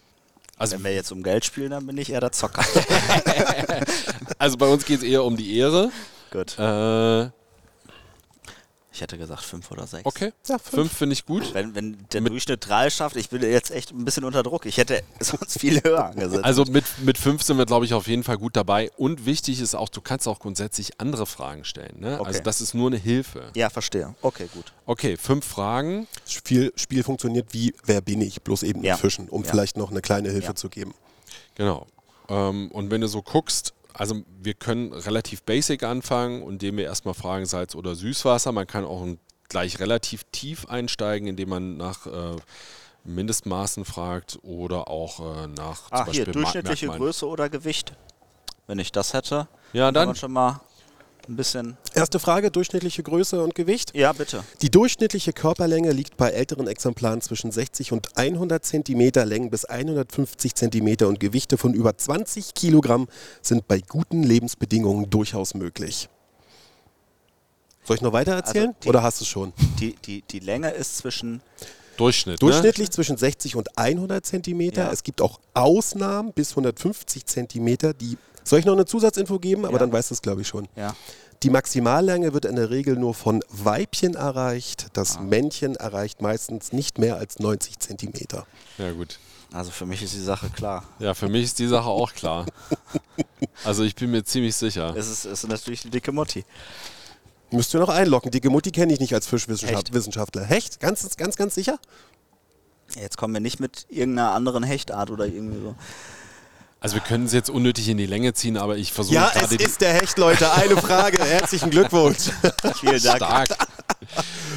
[0.58, 2.66] Also, Wenn wir jetzt um Geld spielen, dann bin ich eher der Zocker.
[4.38, 5.94] also bei uns geht es eher um die Ehre.
[6.30, 6.60] Gut.
[6.60, 7.30] Äh,
[8.94, 10.06] Ich hätte gesagt fünf oder sechs.
[10.06, 10.70] okay, Ja, fünf.
[10.70, 11.54] fünf finde ich gut.
[11.54, 14.66] Wenn, wenn der Durchschnitt drei schafft, ich bin jetzt echt ein bisschen unter Druck.
[14.66, 16.44] Ich hätte sonst viel höher angesetzt.
[16.44, 18.92] Also mit, mit fünf sind wir, glaube ich, auf jeden Fall gut dabei.
[18.98, 22.02] Und wichtig ist auch, du kannst auch grundsätzlich andere Fragen stellen.
[22.02, 22.18] Ne?
[22.20, 22.28] Okay.
[22.28, 23.52] Also das ist nur eine Hilfe.
[23.56, 24.14] ja, verstehe.
[24.22, 24.74] Okay, gut.
[24.86, 26.06] Okay, fünf Fragen.
[26.26, 28.42] Das Spiel, Spiel funktioniert wie Wer bin ich?
[28.42, 28.96] Bloß eben Ja.
[28.96, 29.50] mit Fischen, um Ja.
[29.52, 30.56] vielleicht noch eine kleine Hilfe Ja.
[30.56, 30.94] zu geben.
[31.56, 31.88] Genau.
[32.28, 37.14] Ähm, und wenn du so guckst, also wir können relativ basic anfangen, indem wir erstmal
[37.14, 38.52] fragen Salz oder Süßwasser.
[38.52, 39.06] Man kann auch
[39.50, 42.36] gleich relativ tief einsteigen, indem man nach äh,
[43.04, 47.04] Mindestmaßen fragt oder auch äh, nach Ach, zum hier, Beispiel durchschnittliche Merkmalen.
[47.04, 47.94] Größe oder Gewicht.
[48.68, 50.62] Wenn ich das hätte, Ja, kann dann man schon mal
[51.30, 51.78] ein bisschen.
[51.94, 53.96] Erste Frage, durchschnittliche Größe und Gewicht.
[53.96, 54.44] Ja, bitte.
[54.62, 60.56] Die durchschnittliche Körperlänge liegt bei älteren Exemplaren zwischen 60 und 100 Zentimeter, Längen bis 150
[60.56, 63.08] Zentimeter und Gewichte von über 20 Kilogramm
[63.42, 66.10] sind bei guten Lebensbedingungen durchaus möglich.
[67.84, 69.54] Soll ich noch weiter erzählen Also die- oder hast du es schon?
[69.80, 71.42] Die, die, die Länge ist zwischen.
[71.98, 72.36] Durchschnitt.
[72.42, 72.48] Ne?
[72.48, 74.84] Durchschnittlich zwischen 60 und 100 Zentimeter.
[74.84, 74.92] Ja.
[74.92, 77.94] Es gibt auch Ausnahmen bis 150 Zentimeter.
[77.94, 79.64] Die soll ich noch eine Zusatzinfo geben?
[79.66, 79.80] Aber Ja.
[79.80, 80.68] dann weißt du es, glaube ich, schon.
[80.76, 80.96] Ja.
[81.44, 84.88] Die Maximallänge wird in der Regel nur von Weibchen erreicht.
[84.94, 85.22] Das Ah.
[85.22, 88.46] Männchen erreicht meistens nicht mehr als 90 Zentimeter.
[88.78, 89.18] Ja, gut.
[89.52, 90.84] Also für mich ist die Sache klar.
[91.00, 92.46] Ja, für mich ist die Sache auch klar.
[93.64, 94.96] Also ich bin mir ziemlich sicher.
[94.96, 96.46] Es ist, es ist natürlich eine dicke Mutti.
[97.52, 98.32] Müsst ihr noch einloggen.
[98.32, 99.48] Dicke Mutti kenne ich nicht als Hecht.
[99.50, 100.44] Fischwissenschaftler.
[100.46, 100.80] Hecht?
[100.80, 101.78] Ganz, ganz, ganz sicher?
[102.96, 105.76] Jetzt kommen wir nicht mit irgendeiner anderen Hechtart oder irgendwie so.
[106.84, 109.40] Also wir können es jetzt unnötig in die Länge ziehen, aber ich versuche Ja, es
[109.42, 110.52] gerade die- ist der Hecht, Leute.
[110.52, 111.20] Eine Frage.
[111.24, 112.32] Herzlichen Glückwunsch.
[112.80, 113.18] Vielen Dank.
[113.18, 113.50] stark.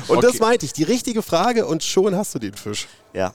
[0.08, 0.26] Und Okay.
[0.28, 0.72] das meinte ich.
[0.72, 2.88] Die richtige Frage und schon hast du den Fisch.
[3.12, 3.34] Ja.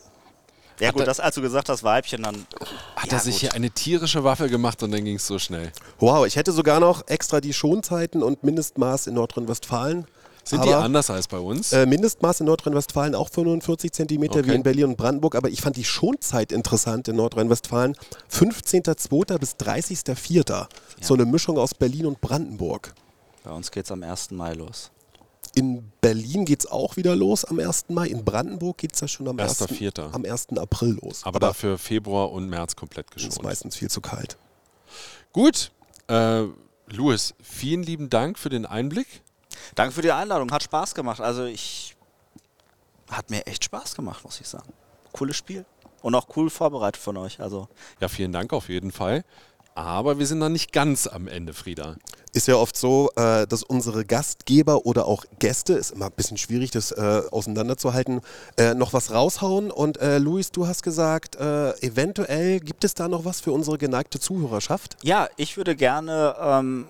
[0.80, 2.48] Ja Hat gut, das, als du gesagt hast, Weibchen, dann.
[2.96, 3.42] Hat ja, er sich gut.
[3.42, 5.72] hier eine tierische Waffe gemacht und dann ging es so schnell.
[6.00, 10.08] Wow, ich hätte sogar noch extra die Schonzeiten und Mindestmaß in Nordrhein-Westfalen.
[10.50, 11.72] Sind die Aber, anders als bei uns?
[11.74, 14.56] Äh, Mindestmaß in Nordrhein-Westfalen auch 45 Zentimeter wie Okay.
[14.56, 17.96] in Berlin und Brandenburg, aber ich fand die Schonzeit interessant in Nordrhein-Westfalen.
[18.32, 19.38] 15.02.
[19.38, 20.68] bis 30.04.
[21.02, 22.94] So eine Mischung aus Berlin und Brandenburg.
[23.44, 24.32] Bei uns geht es am 1.
[24.32, 24.90] Mai los.
[25.56, 27.86] In Berlin geht es auch wieder los am 1.
[27.90, 28.08] Mai.
[28.08, 29.62] In Brandenburg geht es ja schon am 1.
[29.62, 30.12] 1.04..
[30.14, 30.48] am 1.
[30.58, 31.22] April los.
[31.24, 33.44] aber dafür Februar und März komplett ist es geschont.
[33.44, 34.38] meistens viel zu kalt.
[35.32, 35.72] Gut.
[36.08, 36.44] Äh,
[36.92, 39.22] Louis, vielen lieben Dank für den Einblick.
[39.76, 41.22] Danke für die Einladung, hat Spaß gemacht.
[41.22, 41.96] Also ich.
[43.10, 44.72] Hat mir echt Spaß gemacht, muss ich sagen.
[45.14, 45.66] Cooles Spiel.
[46.02, 47.40] Und auch cool vorbereitet von euch.
[47.40, 47.68] Also
[48.00, 49.24] Ja, vielen Dank auf jeden Fall.
[49.76, 51.96] Aber wir sind noch nicht ganz am Ende, Frieda.
[52.34, 56.38] Ist ja oft so, äh, dass unsere Gastgeber oder auch Gäste, ist immer ein bisschen
[56.38, 58.22] schwierig, das äh, auseinanderzuhalten,
[58.58, 59.72] äh, noch was raushauen.
[59.72, 63.78] Und äh, Luis, du hast gesagt, äh, eventuell gibt es da noch was für unsere
[63.78, 64.98] geneigte Zuhörerschaft?
[65.02, 66.88] Ja, ich würde gerne ähm,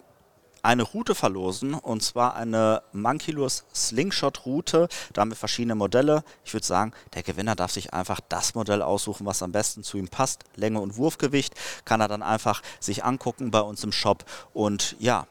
[0.69, 4.87] eine Route verlosen und zwar eine Monkeylos Slingshot Route.
[5.13, 6.23] Da haben wir verschiedene Modelle.
[6.45, 9.97] Ich würde sagen, der Gewinner darf sich einfach das Modell aussuchen, was am besten zu
[9.97, 10.43] ihm passt.
[10.55, 11.55] Länge und Wurfgewicht
[11.85, 15.25] kann er dann einfach sich angucken bei uns im Shop und ja.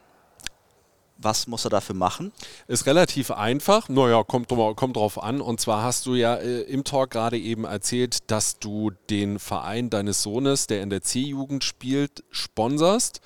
[1.21, 2.31] Was muss er dafür machen?
[2.67, 3.89] Ist relativ einfach.
[3.89, 5.41] Naja, kommt, kommt drauf an.
[5.41, 9.89] Und zwar hast du ja äh, im Talk gerade eben erzählt, dass du den Verein
[9.89, 13.19] deines Sohnes, der in der C-Jugend spielt, sponserst.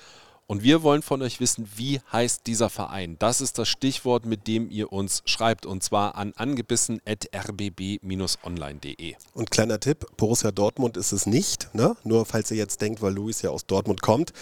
[0.46, 3.16] Und wir wollen von euch wissen, wie heißt dieser Verein?
[3.18, 5.64] Das ist das Stichwort, mit dem ihr uns schreibt.
[5.64, 9.14] Und zwar an angebissen.rbb-online.de.
[9.32, 11.96] Und kleiner Tipp, Borussia Dortmund ist es nicht, ne?
[12.04, 14.34] nur falls ihr jetzt denkt, weil Luis ja aus Dortmund kommt.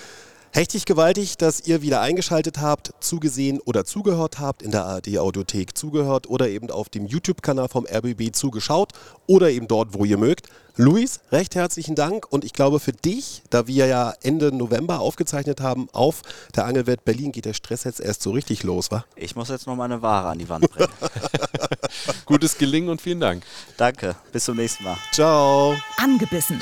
[0.54, 5.78] Hechtig gewaltig, dass ihr wieder eingeschaltet habt, zugesehen oder zugehört habt, in der ARD Audiothek
[5.78, 8.92] zugehört oder eben auf dem YouTube-Kanal vom RBB zugeschaut
[9.26, 10.48] oder eben dort, wo ihr mögt.
[10.76, 15.60] Luis, recht herzlichen Dank und ich glaube für dich, da wir ja Ende November aufgezeichnet
[15.60, 16.22] haben auf
[16.56, 19.04] der Angelwelt Berlin, geht der Stress jetzt erst so richtig los, wa?
[19.14, 20.88] Ich muss jetzt noch meine Ware an die Wand bringen.
[22.24, 23.44] Gutes Gelingen und vielen Dank.
[23.76, 24.96] Danke, bis zum nächsten Mal.
[25.12, 25.76] Ciao!
[25.98, 26.58] Angebissen.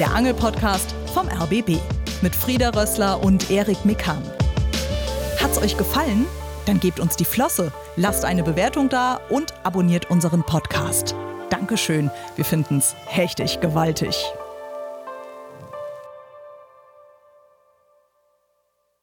[0.00, 1.78] Der Angelpodcast vom RBB
[2.22, 4.20] mit Frieda Rössler und Erik Mikan.
[5.40, 6.26] Hat's euch gefallen?
[6.66, 11.14] Dann gebt uns die Flosse, lasst eine Bewertung da und abonniert unseren Podcast.
[11.50, 14.16] Dankeschön, wir finden's hechtig gewaltig.